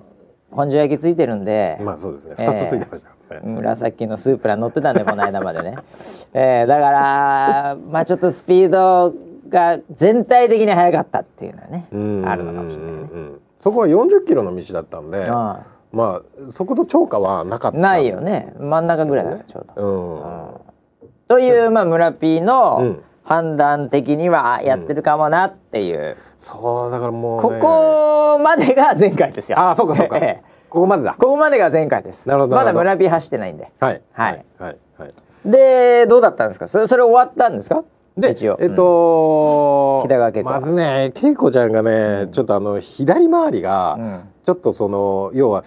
[0.52, 2.36] う根性焼きついてるんで、とまあそうですね。
[2.40, 5.76] ええ2つついてました紫のスープラ乗ってたんでこの間までね、
[6.34, 9.14] えーだからまあちょっとスピード
[9.50, 12.28] が全体的に速かったっていうのはねうん。
[12.28, 12.98] あるのかもしれないね。
[12.98, 13.02] うん。
[13.02, 13.04] う
[13.36, 17.78] んそこは40キロの道だったんであまあ速度超過はなかった。
[17.78, 18.54] あないよね。
[18.60, 20.62] 真ん中ぐらいだねちょうど。
[21.02, 23.02] うん、というまあ村 P うのん。
[23.24, 29.58] 判断的にはやってるかもなっていう、そうだからもう、こね、こまでが前回ですよ。
[29.58, 30.18] ああそうかそうか。
[30.22, 30.50] ええ。
[30.70, 31.16] ここまでだ。
[31.18, 32.28] ここまでが前回です。
[32.30, 32.78] なるほどなるほど。
[32.78, 33.72] まだ村 P 走ってないんで。
[33.80, 34.02] はい。
[34.12, 34.46] はい。
[34.60, 34.78] はい。
[35.00, 35.14] はい。
[35.44, 36.68] でどうだったんですか？
[36.68, 37.84] それそれ終わったんですか？
[38.18, 44.22] でえっと、北川景子まずね恵子ちゃんがね、ちょっとあの左回りが、うん。
[44.46, 45.66] ちょっとその要は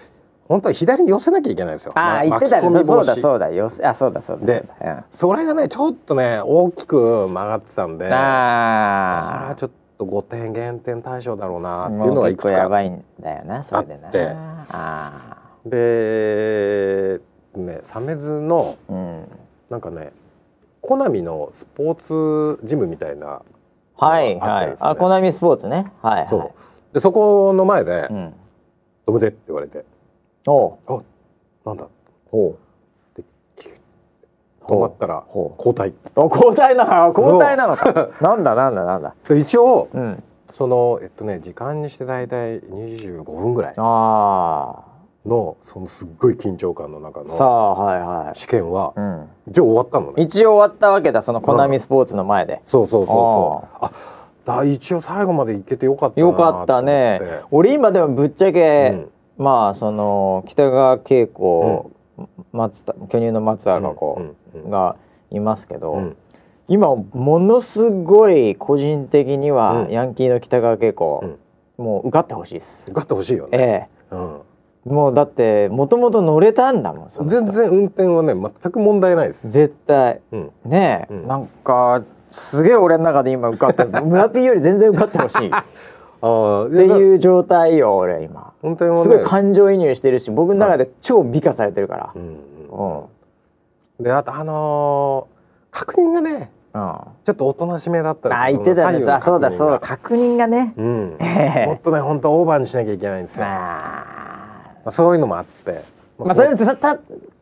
[0.48, 1.92] 本当は左に寄せなきゃいけないんですよ。
[1.94, 2.84] ああま言ってたね。
[2.84, 3.50] そうだそうだ。
[3.50, 5.04] よせあそうだそうだでそうん。
[5.10, 14.06] それがねちょっとね大きく曲がってたんであはちょっと5点減点対象だろうなあっていうのがいくつもう結構やかばいんだよなそれでな。
[14.06, 14.28] あって。
[14.70, 15.36] あ
[15.66, 17.20] で
[17.56, 19.28] ねサメズのあうん。
[19.68, 20.12] なんかね
[20.88, 23.42] コナミのスポーツジムみたいな
[23.98, 24.74] はいはい。
[24.80, 25.92] あコナミスポーツね。
[26.00, 26.26] はいはい。
[26.26, 26.94] そう。
[26.94, 28.34] でそこの前でうん
[29.06, 29.84] 「止めて」って言われて。
[30.46, 30.98] おう「あ
[31.66, 31.86] なんだ?」
[32.32, 32.56] ほ
[33.16, 33.20] う。
[34.66, 35.92] 止まったら交代。
[36.16, 37.14] お交代なの？
[37.16, 38.08] 交代なのか？
[38.22, 39.14] なんだなんだなんだ。
[39.28, 40.22] で一応うん。
[40.48, 43.74] そのえっとね時間にして大体25分ぐらい。
[43.76, 44.74] あ
[45.28, 49.28] のそのすっごい緊張感の中あさのあはいは試験はいうん。
[49.50, 50.22] 一応終わったのね。
[50.22, 52.62] 一応終わったわけだそのコナミスポーツの前で。
[52.66, 53.76] そうそうそうそう。
[53.84, 53.92] あ
[54.44, 57.20] だ一応最後まで行けてよかったなよかったね。
[57.50, 59.10] 俺今でもぶっちゃけ、うん。
[59.44, 61.90] まあその北川景子、
[62.52, 64.16] 松田巨乳の松田が子
[64.54, 64.96] うんうんが
[65.30, 66.16] いますけど、うん。
[66.66, 69.90] 今ものすごい個人的には、うん。
[69.90, 71.24] ヤンキーの北川景子、
[71.76, 72.84] もう受かってほしいです。
[72.86, 74.36] 受かってほしいよね、えうん。
[74.36, 74.40] え
[74.88, 80.20] もうだってもともと乗れたんだもん全然運転はね全く問題ないです、絶対。
[80.32, 81.28] うん、ねえ、うん。
[81.28, 83.90] なんかすげえ俺の中で今受かってる。
[84.04, 85.48] 村ピーより全然受かってほしい。
[85.48, 85.50] っ
[86.20, 88.52] ああていう状態よ俺今。
[88.62, 89.02] 運転はね。
[89.02, 92.10] すごい感情移入してるし僕の中で超美化されてるから。
[92.14, 92.18] う。
[92.18, 92.22] ん
[92.70, 92.98] うん
[93.98, 95.38] うん、であとあのー
[95.70, 99.00] 確認がねうん、あちょっっとおとなしめだったんですよ言ってたね。
[99.20, 100.74] そうだそうだ左確認がね。
[100.76, 101.66] うん、ええ。
[101.66, 104.17] もっとね本当オーバーにしなきゃいけないんですよ、ま
[104.88, 105.82] まああ、そういうのもあって。
[106.18, 106.96] まあそれたた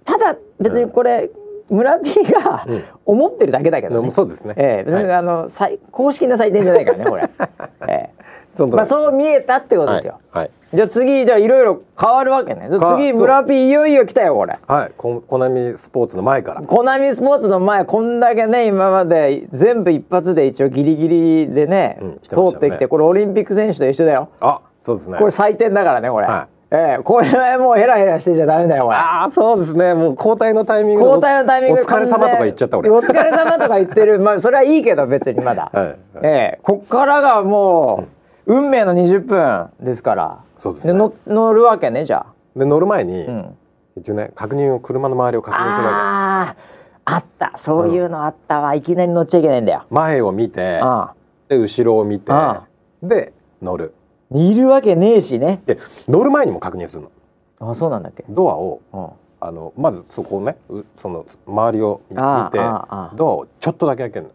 [0.04, 1.30] ただ別にこれ、
[1.68, 2.84] 村 P がうん。
[3.04, 4.06] 思ってるだけだけでど、ね。
[4.06, 4.84] もそうですね、ええ。
[4.84, 5.12] 別に、はい。
[5.14, 7.22] あの最公式な採点じゃないからねこれ、
[7.88, 8.66] ええ。
[8.66, 10.50] まあそう見えたってことですよ、はい、はい。
[10.74, 12.68] じゃあ次じゃあいろいろ変わるわけね。
[12.70, 14.58] 次村 P いよいよ来たよこれ。
[14.66, 16.62] はい、ココナミスポーツの前から。
[16.62, 22.08] コナミスポーツの前こんだけね今まで全部一発で一応ギリギリでね,、うん。
[22.12, 22.18] ね。
[22.22, 24.28] 通ってきてこれオリンピック選手と一緒だよ。
[24.40, 25.18] あそうですね。
[25.18, 29.94] これ採点だからねこれ、はええこれはもうヘラヘラしてちゃダメだよああそうですね。
[29.94, 32.90] もう交代のタイミングで交代のタイミングお疲れ様とか言っちゃった俺。
[32.90, 34.18] お疲れ様とか言ってる。
[34.18, 35.86] まあそれはいいけど別にまだ、 はい。
[35.86, 38.06] はいええこっからがも
[38.46, 40.38] う、運命の20分ですから。
[40.56, 40.92] そうですね。
[40.92, 43.56] 乗乗るわけねじゃで乗る前に、あ、うん、
[43.96, 46.56] 一応ね確認を車の周りを確認するわあ
[47.04, 47.52] ああった。
[47.54, 49.84] そういうのあったわ、いきなり乗っちゃいけないんだよ。
[49.88, 51.14] け前を見てああ
[51.48, 52.64] で後ろを見てあ
[53.02, 53.94] で乗る
[54.32, 55.62] いるわけねえしね。
[55.66, 57.70] で乗る前にも確認するの。
[57.70, 59.08] あそうなんだっけ、ドアをうん、
[59.40, 64.30] あのまずそこをねうその周りを見ああてああドアをちょっとだけ開けるの。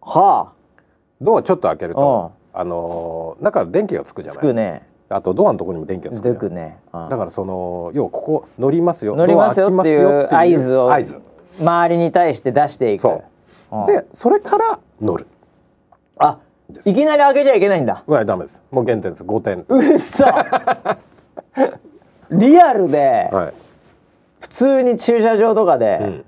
[0.00, 0.52] は
[1.20, 4.38] ドアちょっと開けるあとあのー中電気がつくじゃない。
[4.38, 4.86] つくね。
[5.08, 7.08] あとドアのところにも電気がつくじゃね、うん。
[7.08, 9.14] だからその要はここ乗りますよ。
[9.14, 11.20] 乗りますよっていう合図を合図。
[11.60, 13.08] 周りに対して出していく。
[13.86, 15.26] でそれから乗る。
[16.18, 16.38] あ
[16.72, 16.90] です。
[16.90, 18.02] いきなり開けちゃいけないんだ。
[18.06, 18.62] はいダメです。
[18.70, 19.24] もう減点です。
[19.24, 19.64] 5点。
[19.68, 20.24] うっそ
[22.30, 23.54] リアルではい、
[24.40, 26.24] 普通に駐車場とかで、うん、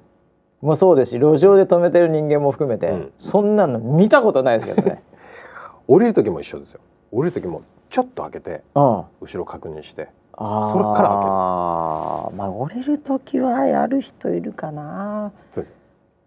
[0.61, 3.13] もそうですし路上で止めてる人間も含めて、うん。
[3.17, 5.03] そんなの見たことないですけどね。
[5.89, 6.81] 降りる時も一緒ですよ。
[7.11, 12.37] 降りる時もちょっと開けてうん、後ろ確認してあそれから開けます。
[12.37, 15.33] まあ折れる時はやる人いるかな。
[15.53, 15.67] そう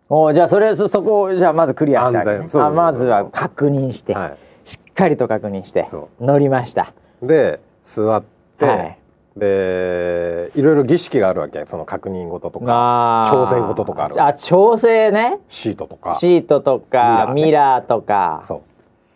[0.09, 2.37] おじゃあそれそそこをじゃあまずクリアしてあげる、ね。
[2.37, 6.93] 安全、そうそうそうあまずは確認して、はしっかりと確認してそ乗りました。
[7.23, 8.23] い、で座っ
[8.57, 8.97] て、はい。
[9.35, 11.65] でいろいろ儀式があるわけ。
[11.65, 15.39] その確認事とか調整事とかあるあ調整ね。
[15.47, 16.17] シートとか。
[16.19, 18.41] シートとかミミラー,、とか。
[18.43, 18.61] そう。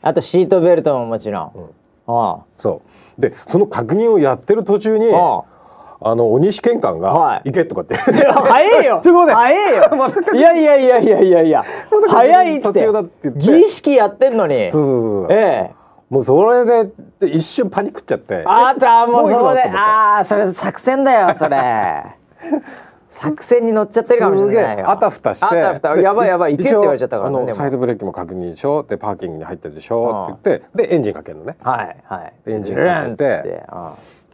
[0.01, 1.69] あとシートベルトももちろん、うん。
[2.07, 2.81] あそ
[3.17, 3.21] う。
[3.21, 5.43] でその確認をやってる途中にあ
[6.03, 7.95] あの鬼試験官がはい「行け」とかって。
[8.01, 9.01] 早いよ。
[9.05, 9.33] ちょっと待って。
[9.35, 9.83] 早いよ。
[10.33, 11.63] いやいやいやいやいやいや。
[12.09, 12.61] 早いって。
[12.61, 14.71] 途中だって儀式やってんのに。
[14.71, 15.81] そうそうそうええ。
[16.09, 16.89] もうそれで
[17.19, 18.43] で一瞬パニックっちゃって。
[18.45, 22.03] あったもうそこでああそれ作戦だよそれ。
[23.09, 24.89] 作戦に乗っちゃってるかもしれないよ。
[24.89, 25.45] あたふたして。
[25.45, 25.95] あたふた。
[25.95, 26.53] でやばいやばい。
[26.53, 31.57] 行けって言われちゃったからねサイドブレーキも確認でしょでパーキングに入ってるでしょって言ってでエンジンかけるのね。
[31.61, 32.33] はいはい。
[32.47, 33.63] エンジンかけて。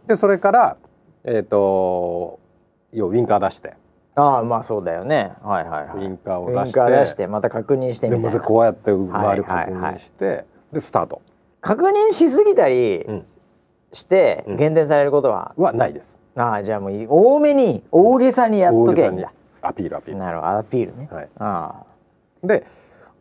[0.06, 0.76] でそれから
[1.30, 2.40] えっ、と
[2.92, 3.74] 要はウインカー出して。
[4.14, 5.32] あああまあそうだよね。
[5.42, 5.98] はいはいはい。
[5.98, 6.80] ウインカーを出して。
[6.80, 8.30] ウインカー出してまた確認してみでたいな。
[8.30, 9.94] またこうやって周りをはい確はいはい。
[9.94, 11.20] 認して、でスタート。
[11.60, 13.26] 確認しすぎたりうん。
[13.92, 14.56] してうん。
[14.56, 16.18] 減点されることは、はないです。
[16.34, 20.20] ああじゃあもうい多めに大げさにやっとけばいいんだアピールアピール。
[20.20, 20.48] なるほど。
[20.58, 21.28] アピールね、はい。
[21.38, 21.74] あ
[22.42, 22.64] で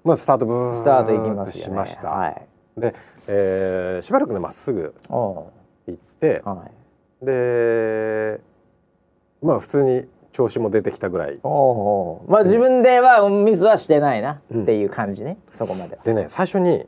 [0.04, 1.64] まずスタートブーンあスタートいきますよね。
[1.66, 2.42] しました、はい。
[2.78, 2.94] で、
[3.28, 5.52] えーしばらくねまっすぐお
[5.88, 6.72] 行ってうはい
[7.22, 8.40] で
[9.42, 11.40] まあ普通に調子も出てきたぐらい。
[12.28, 14.64] まあ自分ではミスはしてないなうん。
[14.64, 15.96] っていう感じね、そこまで。
[15.96, 16.86] は、でね最初に、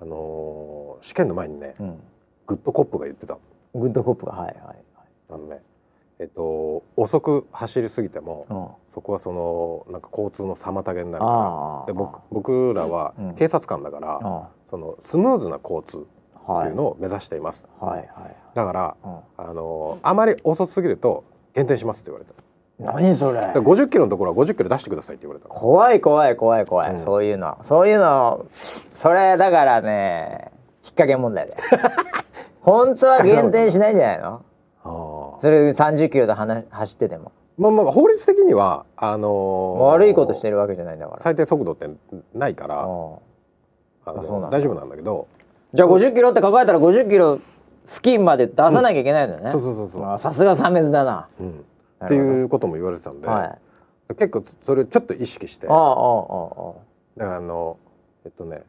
[0.00, 2.00] あのー試験の前にねうん、
[2.46, 3.36] good cop が言ってた。
[3.74, 4.32] good cop が。
[4.32, 4.76] はいはいはい。
[5.30, 5.60] あのね
[6.20, 8.92] えっと遅く走りすぎても、うん。
[8.92, 11.86] そこはそのなんか交通の妨げになるから。
[11.86, 13.34] で僕僕らはうん。
[13.34, 16.06] 警察官だから、あそのスムーズな交通
[16.42, 18.08] っていうのを目指しています、はいはい
[18.54, 19.18] だからうん。
[19.38, 21.24] あのあまり遅すぎると
[21.54, 22.32] 減点しますって言われた
[22.78, 23.40] 何それ。
[23.40, 26.98] で50キロのところは50キロ出してくださいって言われた怖い怖い怖い怖い、うん。
[26.98, 27.58] そういうの。
[27.62, 28.46] そういうの
[28.92, 30.50] それだからね
[30.84, 31.56] 引っ掛け問題で
[32.60, 34.42] 本当は減点しないんじゃないの？
[35.40, 37.32] それ30キロで走ってても。
[37.58, 41.18] まあまあ法律的にはあのー悪いことしてるわけじゃないんだから。
[41.20, 41.88] 最低速度って
[42.34, 42.82] ないからうん。
[42.84, 43.20] あの
[44.04, 44.58] あそうなんだ。
[44.58, 45.26] 大丈夫なんだけど
[45.74, 47.40] じゃあ50キロって抱えたら50キロ
[47.86, 50.12] 付近まで出さなきゃいけないのね、そうそうそうそう。
[50.12, 51.28] あさすがサメズだな。
[51.40, 51.64] うん、
[52.04, 53.58] っていうことも言われてたんで、は
[54.10, 54.14] い。
[54.14, 55.66] 結構それをちょっと意識して。
[55.68, 56.74] あああああ
[57.16, 57.78] だからあの
[58.24, 58.62] えっとね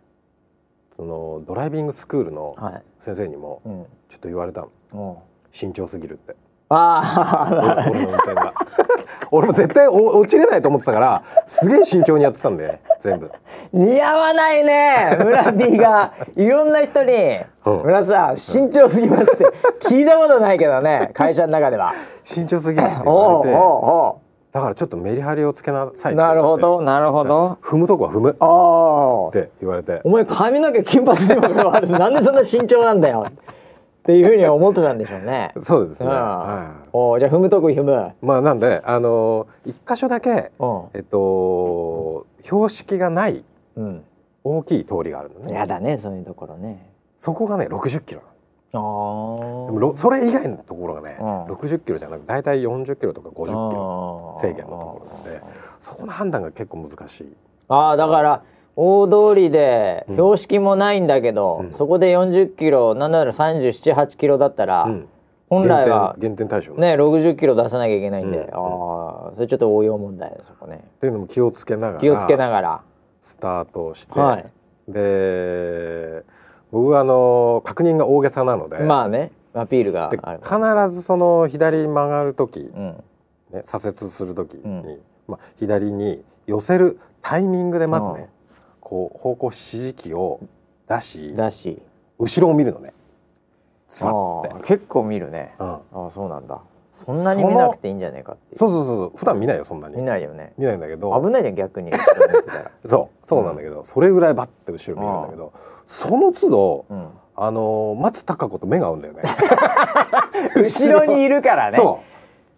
[0.95, 2.55] そのドライビングスクールの
[2.99, 3.85] 先生にもうん。
[4.09, 4.69] ちょっと言われたの。
[4.93, 4.97] う。
[4.97, 5.15] ん
[5.51, 6.35] 慎重すぎるって。
[6.69, 8.53] ああ俺俺の運転が。
[9.31, 13.29] 俺も絶対お落ちれないと思ってたからすげえ慎重にやってたんで全部。
[13.73, 15.17] 似合わないね。
[15.19, 16.13] 村 B が。
[16.37, 17.11] いろんな人に
[17.65, 17.81] 「うん。
[17.83, 19.45] 村さん慎重すぎます」って。
[19.89, 21.93] 聞いたことないけどね会社の中では。
[22.23, 24.23] 慎重すぎるって言われて。
[24.53, 27.57] だからちょっとメリハリをつけなさいなるほどなるほど。
[27.61, 28.31] 踏むとこは踏む。
[28.31, 29.27] っあ。
[29.29, 29.99] あて言われて。
[30.03, 33.25] お前髪の毛金髪にもかかわらずなんでそんな慎重なんだよ
[34.03, 35.53] っていうふうに思ってたんでしょうね。
[35.63, 38.11] そうですね、うんはいおうじゃあ踏むとこ踏む。
[38.21, 43.45] まあなんであの一箇所だけうんえっと標識がない
[43.77, 44.03] うん。
[44.43, 46.91] 大きい通りがあるのねやだねそういうところね。
[47.17, 48.21] そこがね60キロ
[48.73, 49.65] ああ。
[49.67, 55.41] でもろそれ以外のところがね、うん60キロじゃなく大体40キロとか50キロ制限のところなんで
[55.79, 57.33] そこの判断が結構難しい
[57.69, 58.41] ああだから
[58.75, 61.73] 大通りでうん標識もないんだけど、うん。
[61.73, 65.07] そこで40キロなんなら378キロだったら、うん。
[65.49, 68.43] 本来は減点対象ね60キロ出さなきゃいけないんで、うん。
[68.45, 70.81] ああそれちょっと応用問題だそこね。
[70.83, 72.81] っていうのも気をつけながら気をつけながら。
[73.21, 74.45] スタートして、はい。
[74.87, 76.23] で
[76.71, 80.09] 僕はあの確認が大げさなので,、まあねアピールが
[80.41, 83.03] 必ずその左曲がる時、うん。
[83.51, 84.99] ね、左折する時に、うん。
[85.27, 88.32] まあ、左に寄せるタイミングでまずね、うん
[88.93, 90.39] こう方向指示器を
[90.87, 91.81] 出しだし。
[92.19, 92.93] 後ろを見るのね。
[93.89, 94.49] 座って。
[94.49, 95.55] あ、ー結構見るね。
[95.57, 96.61] うん、ああそうなんだ。
[96.93, 99.17] そんなに見なくていいんじゃないかってそうそうそうそう。
[99.17, 99.97] 普段見ないよそんなに。
[99.97, 100.53] 見ないよね。
[100.59, 101.19] 見ないんだけど。
[101.19, 101.91] 危ないじゃん逆に。
[102.85, 105.53] そうそうなんだけど、それぐらいバッて後ろ見るんだけど、
[105.87, 107.07] その都度うん。
[107.35, 109.23] あのー松たか子と目が合うんだよね。
[110.55, 111.71] 後ろにいるからね。
[111.81, 112.12] そう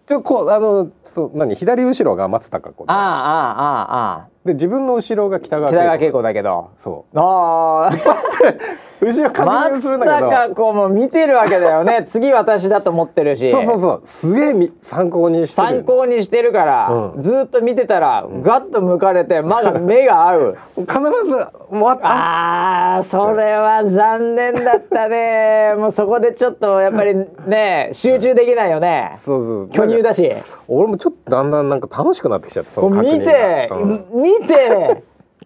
[0.08, 2.92] ちょこうあのそう何左後ろが松たか子で。
[2.92, 6.72] ああああああで自分の後ろが北川北川景景子子だけど。
[6.78, 7.92] そああ
[9.02, 10.28] 後ろ確認するんだけど。
[10.28, 12.04] 松たか子も見てるわけだよね。
[12.08, 13.50] 次私だと思ってるし。
[13.50, 14.00] そうそうそう。
[14.04, 15.68] すげえみ参考にしてる。
[15.68, 17.22] 参考にしてるから、うん。
[17.22, 20.58] ずっと見てたら、ガッと向かれてまだ目が合う。
[20.78, 20.90] 必
[21.26, 25.74] ずもうああそれは残念だったね。
[25.78, 27.16] もうそこでちょっとやっぱり
[27.48, 29.12] ね集中できないよね。
[29.16, 30.32] そうそう巨乳だし。
[30.68, 33.78] 俺もちょっとだんだんなんか楽しくなってきちゃってその見て、が。
[33.78, 34.06] うん。
[34.14, 35.04] 見て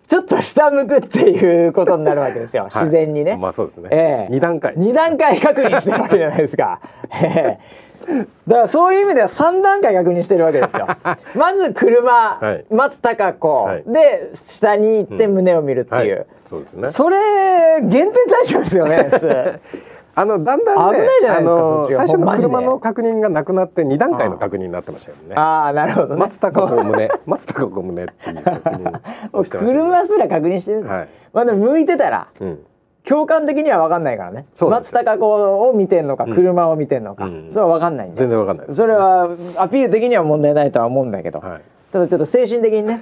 [0.10, 2.84] ちょっと下向くっていうことになるわけですよ、はい。
[2.86, 3.38] 自然にね。
[3.38, 4.34] まあそうですね、ええ。
[4.34, 4.74] 二段階。
[4.76, 6.82] 二段階確認してるわけじゃないですか。
[7.14, 7.60] え
[8.08, 8.26] え。
[8.48, 10.88] だからそういう意味では三段階確認してるわけですよ。
[11.38, 12.66] まず車、はい。
[12.72, 13.84] 松たか子、はい。
[13.86, 16.16] で下に行って胸を見るっていう。
[16.18, 16.26] はい。
[16.48, 16.88] そうですね。
[16.88, 19.12] それ減点対象ですよね。
[20.20, 21.00] あのだんだんね
[21.30, 25.36] あの最初の車の確認がなくなって二段階の確認になってましたよね。
[25.36, 26.20] ああなるほどね。
[26.20, 27.10] 松たか子胸。
[27.26, 29.00] 松たか子胸っていう確認
[29.32, 30.86] をしてましたよね車すら確認してる。
[30.86, 31.10] はい。
[31.32, 32.60] まあでも向いてたらうん。
[33.06, 34.46] 共感的には分かんないからね。
[34.60, 37.46] 松たか子を見てんのか、車を見てんのか、うん。
[37.50, 41.62] それは分かんないんで全然わかんないそれはアピール的には問題ないとは思うんだけど、はい。
[41.94, 43.00] ただちょっと精神的にね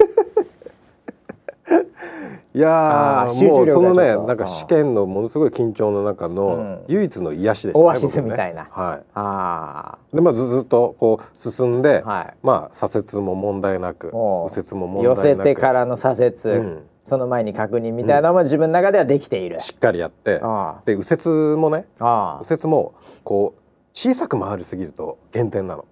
[2.57, 6.83] いやもうそのねなんか試験のものすごい緊張の中うのん。
[6.87, 8.67] 唯一の癒しでしたねオアシスみたいな。
[8.71, 12.33] はあいでまあずずっとこう進んで、はい。
[12.41, 15.47] まあ左折も問題なく右折もあ寄問題なく。
[15.49, 16.83] せてからの左折、うん。
[17.05, 23.61] その前に確認みたいなのも自分の中ではできている、しっかりやってあで右折もねあ右折もこう
[23.93, 25.85] 小さく回りすぎると減点なの。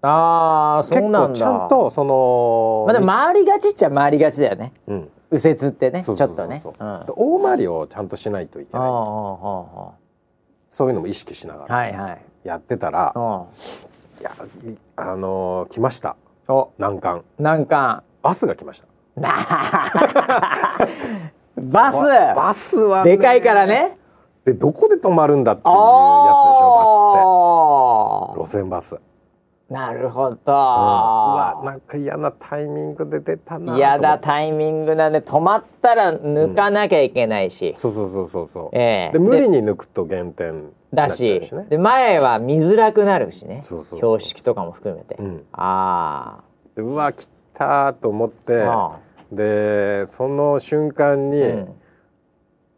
[0.00, 1.28] ああそうなんだ。
[1.28, 4.72] 結構ちゃんとその、まあでも回りがちっちゃ回りがちだよね。
[4.86, 6.62] うん右折ってねちょっとね。
[6.64, 7.04] うん。
[7.08, 8.86] 大回りをちゃんとしないといけない。
[8.86, 9.96] そ
[10.86, 12.20] ういうのも意識しながあらはいはい。
[12.44, 13.46] やってたら、あ
[14.20, 14.30] いや
[14.70, 16.16] いあのー来ました。
[16.48, 16.70] お。
[16.78, 17.24] 難関。
[17.38, 18.02] 難関。
[18.22, 18.88] バスが来ました。
[21.56, 21.96] バス。
[22.36, 23.96] バスは、ね、でかいからね。
[24.44, 25.86] でどこで止まるんだっていうやつでし
[26.60, 28.50] あょバスって。
[28.50, 28.98] 路線バス、
[29.72, 35.20] なるほど、うわなんか嫌なタイミングで出たな嫌だタイミングだね。
[35.20, 39.12] 止まったら抜かなきゃいけないし、そうそうそうそうそう、ええ。
[39.12, 41.40] で無理に抜くと減点だし。
[41.70, 43.60] で前は見づらくなるしね。
[43.62, 45.44] そうそうそう標識とかも含めて、うん。
[45.52, 46.40] あ
[46.76, 48.98] でうわ来たと思ってあ
[49.32, 51.74] でその瞬間に、うん。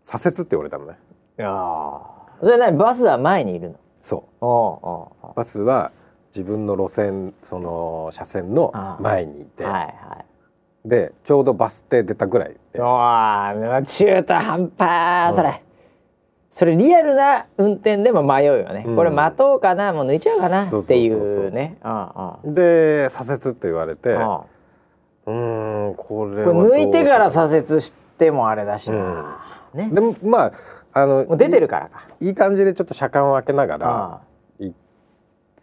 [0.02, 0.98] 左折って言われたのね。
[1.38, 2.00] いやー
[2.42, 2.76] それ何？
[2.76, 3.76] バスは前にいるの？
[4.02, 5.34] そう。
[5.34, 5.90] バスは
[6.34, 9.86] 自分の路線その車線の前にいて、はいは
[10.84, 10.88] い。
[10.88, 12.80] でちょうどバス停出たぐらいで。
[12.80, 15.62] うわー中途半端それ、
[16.50, 18.96] それリアルな運転でも迷うよね、うん。
[18.96, 21.78] これ待とうかなもう抜いちゃうかなっていそうね。
[21.82, 24.14] ああで左折って言われて。
[24.14, 24.44] ああ。
[25.26, 29.40] うーんこれ抜いてからさ左折してもあれだしな、
[29.72, 29.88] ね。
[29.92, 30.52] でもまあ
[30.92, 32.08] あの出てるからか。
[32.20, 34.20] いいい感じでちょっと車間を開けながら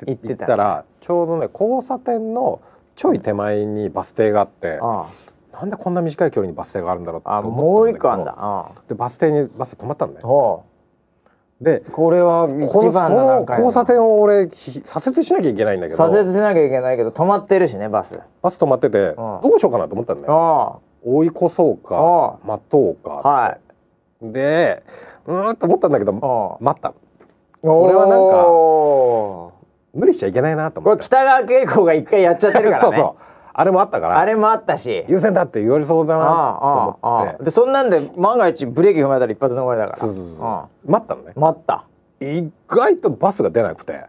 [0.09, 2.61] ってた行ったらちょうどね交差点の
[2.95, 5.07] ちょい手前にバス停があって、あ
[5.53, 8.01] なんでこんな短い距離にバス停があるんだろうって思もう一ったんだけど。
[8.01, 8.35] 個あんだ。
[8.37, 10.19] あでバス停にバス止まったのね。
[11.61, 11.91] でう。
[11.91, 15.97] これは一このそ番の交差点を俺ひ左折しなきゃいけないんだけど。
[15.97, 18.19] 左折しなきゃいけないけど止まってるしねバス。
[18.41, 20.33] バス止まっててどうしようかなと思ったんだよ。
[20.33, 23.57] あ追い越そうかあ待とうかあは
[24.21, 24.31] い。
[24.33, 24.83] で
[25.25, 26.93] うーんと思ったんだけど待った
[27.63, 28.35] これはなんか
[29.51, 29.60] か
[29.93, 31.03] 無理しちゃいけないなとこ思って。
[31.03, 32.81] れ北川景子が一回やっちゃってるからね。
[32.83, 33.23] そうそう。
[33.53, 34.17] あれもあったから。
[34.17, 35.05] あれもあったし。
[35.09, 37.43] 優先だって言われそうだなとあああ思ってあ。
[37.43, 40.07] でそんなんで万が一ブレーキ踏まれたら一発の終わりだから。
[40.07, 40.45] そうそうそう。
[40.47, 41.33] あ待ったのね。
[41.35, 41.85] あ待った。
[42.21, 44.05] 意外とバスが出なくて。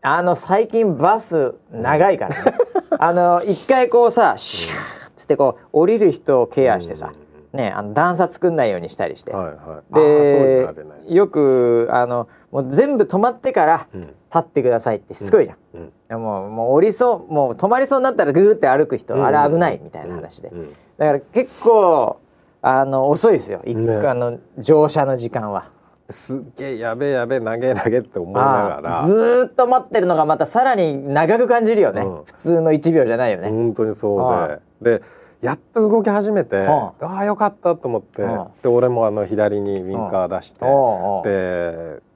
[0.00, 2.36] あの最近バス長いからね。
[2.98, 4.76] あの一回こうさシューッ
[5.16, 7.12] つってこう降りる人をケアしてさ
[7.52, 9.32] ねあの段差作んないようにしたりして。
[9.32, 9.54] はいはい。
[9.56, 10.90] あーそういうあるね。
[11.08, 14.00] よくあのもう全部止まってからうん。
[14.00, 15.86] 立ってくださいってしつこいじゃん、うん。
[15.86, 19.24] いやもうもう降りそうもう止まりそうになったらグーって歩く人、うん。
[19.24, 20.58] あれ危ないみたいな話で、うん。
[20.58, 20.72] うん。
[20.98, 22.20] だから結構
[22.60, 23.62] あの遅いですよ。
[23.64, 23.96] 一ね。
[24.06, 25.70] あの乗車の時間は。
[26.10, 29.06] すっげえやべえやべえ投げ投げって思いながら。
[29.06, 32.24] ずーっと待ってるのがまたさらに長く感じるよね、うん。
[32.24, 33.48] 普通の1秒じゃないよね。
[33.48, 35.02] 本当にそうあでで
[35.40, 36.92] やっと動き始めてあ。
[37.00, 38.24] ああよかったと思って。
[38.24, 38.48] あ。
[38.62, 40.64] で俺もあの左にウインカー出して。
[41.28, 42.07] で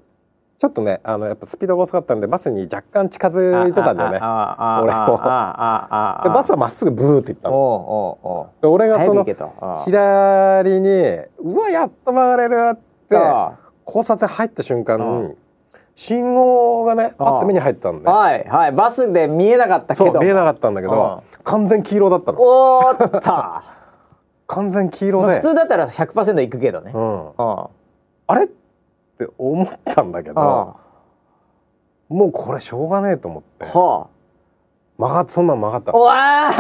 [0.63, 4.19] ちょっとねあのやっぱスピードが遅かったんでバスに若干近づいてたんだよね。
[4.19, 5.19] 俺も
[6.23, 10.89] でバスはまっすぐブーって行ったおので俺がその左に
[11.41, 15.35] うわやっと曲がれるってあ交差点入った瞬間
[15.97, 23.21] 信号がねあパッと目に入ったんではいはいバスで見えなかったけどそう見えなかったんだけど完全黄色だったのおーっと
[24.47, 27.33] 完全黄色でまあ普通だったら100%行くけどね、うんうん
[28.29, 28.49] あれ
[29.25, 30.77] って思ったんだけあど
[32.09, 33.65] もうこれしょうがねえと思って。
[33.67, 34.09] は
[34.99, 35.95] 曲がってそんなん曲がったあ。
[35.97, 36.53] お わ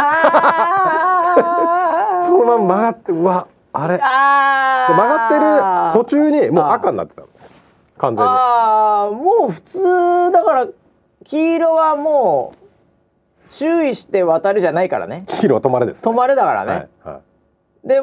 [2.22, 3.98] そのまま曲がってうわあれ。
[3.98, 7.28] 曲がってる途中にもう赤になってたの。
[7.98, 8.30] 完全に。
[8.32, 10.66] あーもう普通だから
[11.24, 15.24] 黄色はもう注意して渡るじゃないからね。
[15.26, 17.20] 黄色は止まれです、ね、止まるだからね、はいは
[17.84, 17.88] い。
[17.88, 18.02] で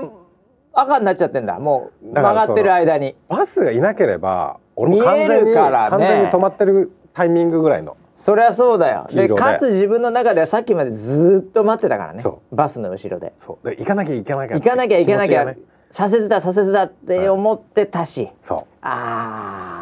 [0.74, 1.60] 赤になっちゃってんだ。
[1.60, 3.16] もう曲がってる間に。
[3.28, 5.56] バスがいなければ俺も完全に、ね。
[5.56, 7.98] 完全に止まってるタイミングぐらいの。
[8.16, 9.08] そりゃそうだよ。
[9.10, 9.34] でで。
[9.34, 12.22] かつ自分の中ではさっきまでずっと待ってたからね。
[12.22, 13.34] そバスの後ろで。
[13.38, 13.70] そう。
[13.70, 15.56] で行かなきゃ行かなきゃ行かなきゃ行かなきゃ、
[15.90, 19.79] 左折だ左折だって思ってたし、そあう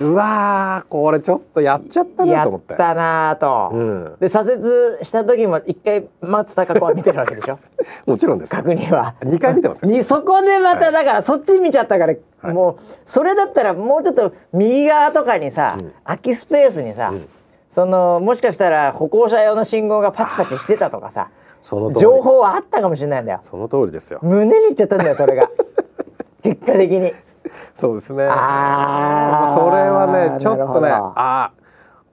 [0.00, 2.74] うわーこれちょっとやっちゃったなと思って。
[2.74, 7.58] ったなあと、うん、で左折した時も一回松たか子は見てるわけでしょ？
[8.06, 8.50] もちろんです。
[8.54, 9.14] 確認は。
[9.22, 9.90] 二回見てますよ。
[9.92, 12.54] にそこでまただからそっち見ちゃったから、はい。
[12.54, 12.76] もう
[13.06, 15.92] それだったらもうちょっと右側とかにさ、うん。
[16.04, 17.28] 空きスペースにさ、ん。
[17.70, 21.30] そのもしかしたら歩行者用の信号がパチパチしてたとかさ
[21.60, 23.40] 情報はあったかもしれないんだよ。
[23.42, 24.18] その通りですよ。
[24.22, 25.48] 胸にいっちゃったんだよそれが。
[26.42, 27.12] 結果的に
[27.74, 28.26] そうですね。
[28.30, 31.64] あーそれはねちょっとねあー。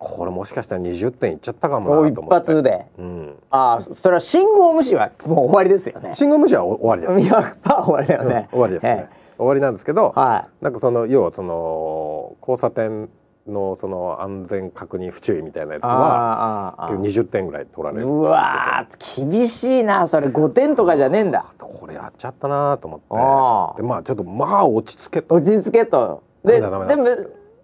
[0.03, 2.51] これもしかしたら20点いっちゃったかも一なと思って。
[2.53, 2.88] 発で。
[2.97, 6.16] うん、ああそれは信号無視はもう終わりですよね。
[6.16, 13.09] 信号無視は終わりです、100%終わりだよね、終わりですね、え終わりなんですけど、えはなんかその要はその交差点
[13.47, 20.27] のその安全確認不注意みたいなやついはああああ20点ぐらい取られるうわー厳しいなそれ。
[20.27, 21.43] 5点とかじゃねえんだ。
[21.57, 23.05] これやっちゃったなと思って。
[23.11, 25.35] ああでまあちょっとまあ落ち着けと。
[25.35, 26.23] 落ち着けと。
[26.45, 27.05] ででも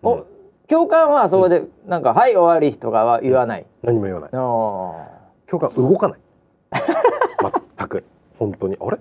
[0.03, 0.23] お、うん。
[0.67, 2.03] 教官はそこでなん。
[2.03, 4.30] か「はい終わり」とかは言わない、何も言わない。
[4.34, 4.95] お
[5.47, 6.19] 教官動かない。
[7.78, 8.03] 全く。
[8.38, 8.78] 本当に。
[8.80, 8.97] あれ？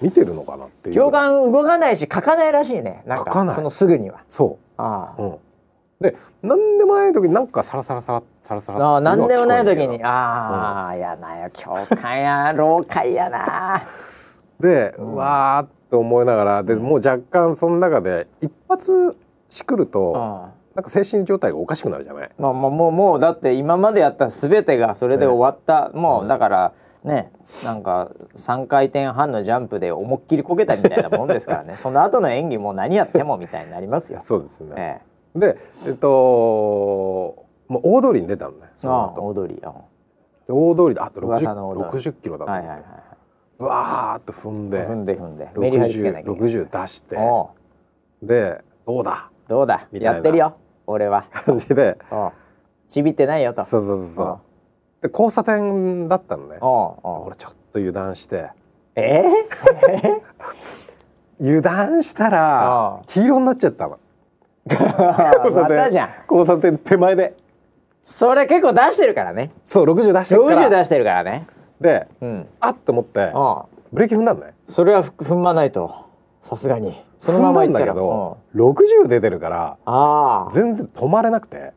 [0.00, 0.94] 見てるのかなっていう。
[0.94, 3.02] ー教官動かないし書かないらしいね。
[3.06, 3.48] なん書かない。
[3.48, 4.20] かそのすぐには。
[4.28, 5.36] そあう、うん、
[6.02, 10.02] で何でもない時になんかサラサラサラサラサラあああ何でもない時に。
[10.02, 11.50] あああ、やなよ。
[11.52, 13.84] 教官や老会やな。
[14.60, 19.16] で、うわーって思いながらでもう若干その中で一発
[19.48, 20.62] しくると、うん。
[20.74, 22.30] なんか精神状態がおかしくなるじゃない？
[22.38, 26.72] まあまあもうもうだって今までやった全てがそれで終わった、もうだから
[27.04, 27.30] ね
[27.62, 31.74] なんか3回転半のジャンプで思いっきりこけたみたいなもんですからね。
[31.76, 34.20] その後の演技もう何やってもみたいになりますよ。
[34.22, 35.00] そうですね、え
[35.34, 35.56] で
[35.86, 39.72] えっともう大通りに出たのねえ、そのああ後踊りあ
[40.46, 43.02] で大通りであと噂の大通 60, 60キロだと思って、はいはいは
[43.58, 45.48] うわーっと踏んいで踏んで踏んで。
[45.56, 46.50] メリハリつけなきゃいけない。
[46.50, 47.16] 60出して
[48.22, 49.30] でどうだ？
[49.46, 49.86] どうだ？
[49.92, 50.14] みたいな。
[50.14, 50.56] やってるよ
[50.86, 51.26] 俺は。
[51.30, 51.96] 感じで。
[52.88, 53.64] ちびってないよと。
[53.64, 54.40] そうそうそうそう
[55.02, 56.58] で交差点だったのね。
[56.60, 58.50] 俺ちょっと油断して。
[58.96, 59.22] え
[61.40, 63.94] 油断したら黄色になっちゃったの。
[63.94, 63.98] ー、
[64.70, 66.10] またじゃん。
[66.30, 67.36] 交差点手前で。
[68.02, 69.50] それ結構出してるからね。
[69.64, 70.68] そう60出してるから。
[70.68, 71.46] 60出してるからね。
[71.80, 72.48] でうん。
[72.60, 75.94] あっと思ってああブレーキ踏んだのねそれはふ踏まないと
[76.40, 77.04] さすがに。
[77.18, 80.52] そのまま踏んだんだけど60出てるからうんああ。
[80.52, 81.72] 全然止まれなくて。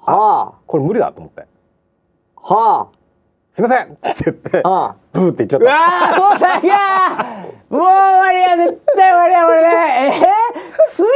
[0.00, 1.46] はこれ無理だと思って。
[2.36, 2.54] あ。
[2.54, 2.88] は
[3.54, 4.84] 「すいません!」って言ってああ。
[4.86, 7.24] あブーって言っちゃっうわーもうさが
[7.70, 10.06] もう終わりや絶対終わりやこれね。
[10.06, 11.08] えー、すいま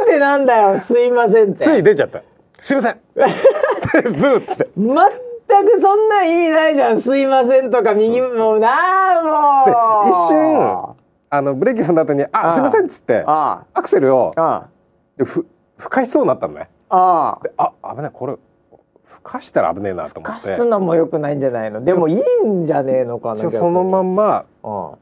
[0.00, 0.80] せんってなんだよ。
[0.80, 1.64] すいませんって。
[1.66, 2.22] たつい出ちゃった
[2.60, 4.68] 「すいません!」ブーって。
[4.74, 6.98] 全くそんな意味ないじゃん。
[6.98, 10.10] すいませんとか右もうなあでもう。
[10.10, 10.96] 一瞬
[11.28, 14.32] あのブレーキ踏んだ後に「ああすいません」っつってあアクセルを
[15.18, 15.46] でふ
[15.76, 16.70] 吹かしそうになったのね。
[16.88, 18.34] ああ危ないこれ
[19.08, 20.56] 吹かしたら危ねえなと思かって。
[20.56, 21.80] すのもよくないんじゃないの？
[21.80, 24.98] でもいいんじゃねえのかなそのまんまま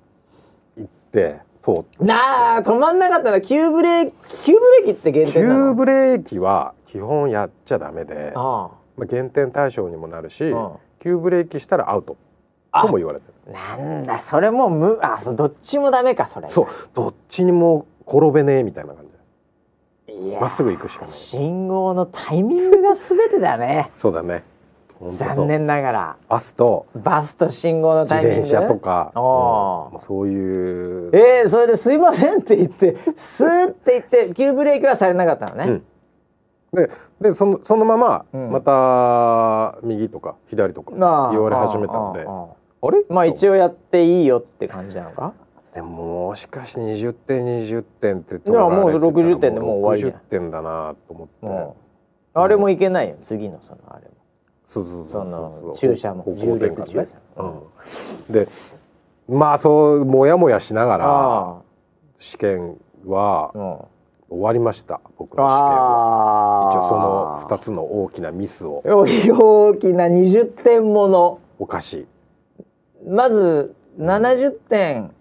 [0.76, 2.04] 行って通って。
[2.04, 5.70] なあ止まんなかったら急ブレーキ急ブレーキって減点なの？
[5.70, 10.72] 急ブレーキは基本やっちゃダメであまあ、減点対象にもなるし、うん。
[11.00, 12.18] 急ブレーキしたらアウト。
[12.70, 12.82] あ。
[12.82, 13.52] とも言われてる。
[13.52, 16.46] なんだそれもうむあそうどっちもダメかそれ。
[16.46, 19.08] そうどっちにも転べねえみたいな感じ
[20.40, 21.14] まっすぐ行くしかない。
[21.14, 23.90] 信号のタイミングが全てだね。
[23.96, 24.44] そうだね。
[25.06, 26.16] 残念ながら。
[26.28, 26.86] バスと。
[26.94, 28.38] バスと信号の自タイミング。
[28.40, 30.00] 転車とか、うん。
[30.00, 31.10] そういう。
[31.12, 35.84] えー、それで「すいません」って言ってスーって言って急ブレーキはされなかったのね、うん。
[36.72, 36.90] で
[37.20, 38.50] でそのそのままうん。
[38.50, 43.04] また右とか左とかまあ言われ始めたんで、あああああれ？
[43.08, 45.32] まあ一応やっていいよって感じなのか
[45.74, 51.76] でももしかして20点20点っていやもう60点でもう終わりじゃん60点だなと思って、も
[52.34, 54.14] うあれもいけないよ次のそのあれも。
[54.64, 58.48] そうそうそうそう駐車も方向転換うん、で
[59.28, 61.62] まあそうモヤモヤしながらあ
[62.16, 63.94] 試験はあうん。
[64.30, 66.66] 終わりました僕の試験は。
[66.66, 68.82] あ一応その2つの大きなミスを。
[68.84, 71.40] 大きな20点もの。
[71.58, 72.06] 犯し
[73.06, 75.12] まず70点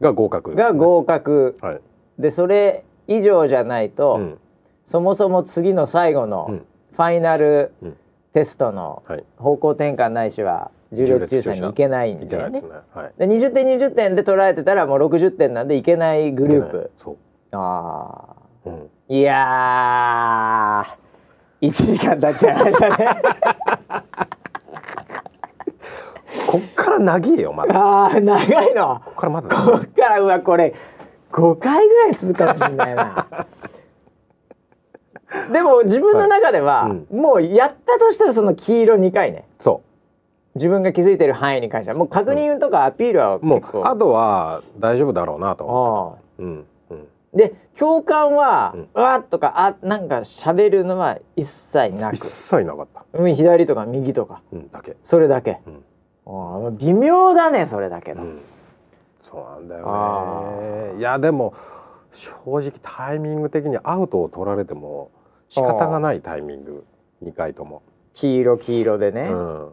[0.00, 1.58] が合格です、ね、が合格。
[1.60, 1.80] はい、
[2.18, 4.38] でそれ以上じゃないと、うん。
[4.84, 6.66] そもそも次の最後のうん。
[6.92, 7.96] ファイナルうん。
[8.32, 12.50] テストのはい、方向転換ないしは重列抽選に行けないんだよね。
[12.50, 12.62] です。
[12.64, 12.70] ね。
[12.92, 13.12] はい。
[13.18, 16.90] で20点20点で捉えてたらもう60点なんでいけないグループ。
[16.96, 17.16] そう、
[17.52, 18.26] あ
[18.66, 18.68] あ。
[18.68, 21.06] うん、いやー。
[21.62, 23.22] 1時間経っちゃいましたね。
[26.98, 27.74] から長いよまだ。
[27.74, 29.02] こああ長いの？
[29.10, 29.48] っからまだ。
[29.48, 30.74] こっからうわこれ
[31.32, 33.26] 5回ぐらい続くかもしれないな。
[35.52, 37.14] でも自分の中では、はい。
[37.14, 39.44] もうやったとしたらその黄色2回ね。
[39.58, 39.82] そ
[40.54, 41.98] 自分が気づいてる範囲に関しては。
[41.98, 47.08] もう確認とかアピールはうもう結構、あとは大丈夫だろうなと思あってうんうん。
[47.34, 48.88] あで共感は、うん。
[48.94, 54.40] うわっとかあなんか喋るのは一切な一く切なかった、うん左とか右とか。
[54.52, 55.84] うん、だけ、それだけ、うん
[56.78, 58.40] 微妙だねそれだけど、うん、
[59.20, 60.98] そうなんだあよね。
[60.98, 61.54] いやでも
[62.12, 65.10] 正直タイミング的にアウトを取られても
[65.48, 66.84] 仕方がないタイミング
[67.22, 67.82] 2回とも、
[68.14, 69.68] 黄色黄色でね、うん、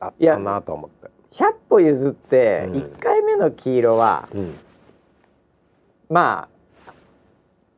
[0.00, 2.72] あったなと思って、100歩譲ってうん。
[2.74, 4.58] 1回目の黄色は、うん。
[6.08, 6.48] ま
[6.86, 6.92] あ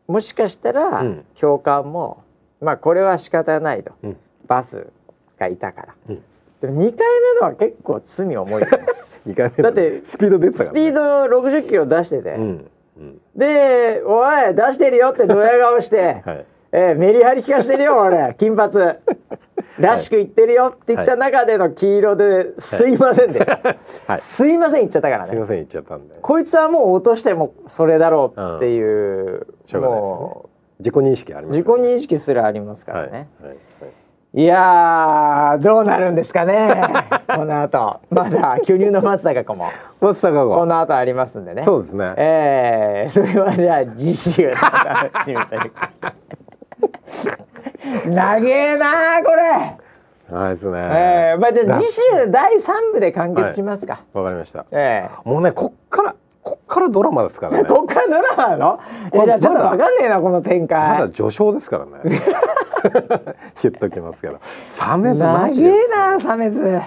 [0.07, 1.25] もしかしたらうん。
[1.39, 2.23] 共感も、
[2.61, 4.17] まあこれは仕方ないと、うん。
[4.47, 4.87] バス
[5.39, 6.23] がいたから、うん
[6.61, 8.61] でも2回目のは結構罪重い。
[8.61, 8.67] よね
[9.27, 13.21] 2回目だってスピード出てたスから、ね、ピード60キロ出してて、うんうん。
[13.37, 16.23] で「おい出してるよ」ってドヤ顔して。
[16.25, 18.35] はい「えーメリハリ効かしてるよ俺。
[18.39, 18.75] 金髪。
[19.79, 23.41] らしく言ってるよ」って言った中での黄色で「すいません」で
[24.07, 24.21] 「はい。
[24.21, 25.27] すいません」言っちゃったからね。
[25.27, 26.15] すいません言っちゃったんで。
[26.21, 30.23] こいつはもう落としてもそれだろうっていう、しょうがないですよね。
[30.23, 31.95] も自己認識ありう自己ますよね。
[31.95, 33.51] 認識すらありますかはいらね、はい。
[33.51, 33.59] はい
[34.33, 36.71] い、やーどうなるんですかね
[37.35, 38.01] この後。
[38.11, 39.67] まだ巨乳の松坂子も。
[40.01, 40.55] 松坂子。
[40.55, 41.63] この後ありますんでね。
[41.63, 42.15] そうですね。
[42.17, 45.91] えー、それはじゃあ次週の楽しみというか
[48.09, 49.77] 長えなーこれ、
[50.33, 50.79] はいですね。
[50.79, 52.01] えー、まあじゃあ次週
[52.31, 54.65] 第3部で完結しますか、わかりました。
[54.71, 57.69] えもうねこっからこっからドラマですからえね。
[57.69, 58.49] こっからドラマ？
[58.51, 58.79] なの
[59.13, 60.93] いやじゃあちょっとわかんねえなこの展開。
[60.93, 61.91] まだ序章ですからね
[63.63, 64.39] 言っときますけど。
[64.67, 66.81] サメズ長マジですえなサメズ。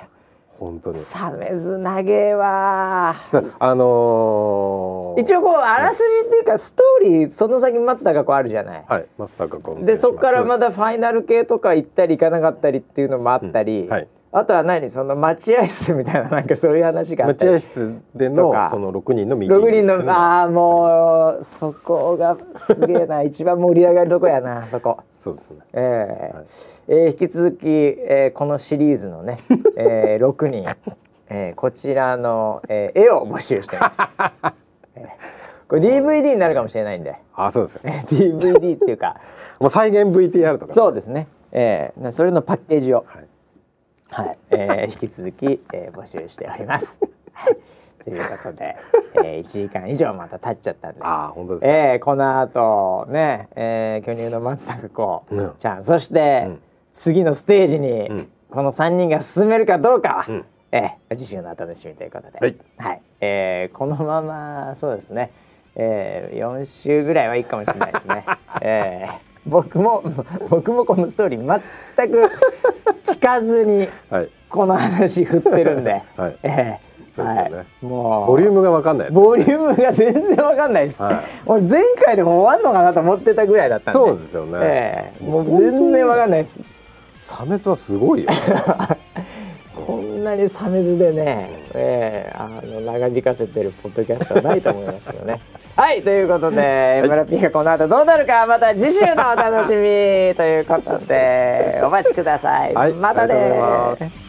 [0.47, 0.99] 本当に。
[0.99, 8.83] サメズ長えわだあのー、一応こうあらすじっていうかストーリーその先松たか子あるじゃない。
[8.87, 23.21] はい松坂子でそこからまだだファイナル系とか行ったり行かなかったりっていうのもあったり、うんはいあとは何その待合室みたいななんかそういう話が待合室でのその6人のミーティング6人のああもうそこがすげえな。
[23.23, 24.97] 一番盛り上がるとこやなそこ。
[25.19, 25.57] そうですね。
[25.73, 26.45] えーはい。
[26.87, 29.37] えー引き続き、えーこのシリーズのね、
[29.77, 30.65] えー、6人、
[31.29, 33.99] えーこちらの、えー絵を募集してます。
[34.97, 35.07] えー
[35.67, 37.81] これ DVD になるかもしれないんで、あそうですよ。
[37.83, 39.17] えー DVD っていうか。
[39.59, 43.25] もう再現 VTR とかそうですね、えーなそれのパッケージを、はい
[44.11, 46.99] はいえー引き続き、えー募集しております。
[47.33, 47.57] はい
[48.03, 48.75] ということで、
[49.23, 50.99] えー、1時間以上また経っちゃったんで。
[51.03, 55.53] あ本当ですか、えー、この後ね、えー、巨乳の松坂子うん。
[55.57, 56.59] ちゃん、そして、うん。
[56.91, 58.27] 次のステージに、うん。
[58.51, 60.45] この3人が進めるかどうかは、うん。
[60.73, 63.01] えー、次週のお楽しみということで、はい。
[63.21, 65.31] えーこのままそうですね、
[65.75, 68.25] えー、4週ぐらいはいいかもしれないですね。
[68.61, 70.03] えー僕も
[70.49, 71.61] 僕もこのストーリー
[71.97, 72.29] 全く
[73.07, 74.29] 聞かずにはい。
[74.49, 76.35] この話振ってるんで、 はい。
[76.43, 77.57] えーそうですよね。
[77.57, 78.27] はい、もう。
[78.27, 81.01] ボリュームがわかんないですボリュームが全然わかんないです。
[81.03, 81.15] はい。
[81.45, 83.99] 俺前回でも終わんのかなと思ってたぐらいだったんで。
[83.99, 85.23] そうですよね、ええ。
[85.23, 86.59] もう全然わかんないです。
[87.19, 88.29] サメズはすごいよ。
[89.85, 95.39] こんなにサメズでね、ええあの長引かせてるポッドキャストはないと思いますけどね。
[95.75, 102.73] はいということで、村ピーがこの後どうなるかまた次週のお楽しみということでお待ちください。
[102.75, 104.22] はいまたね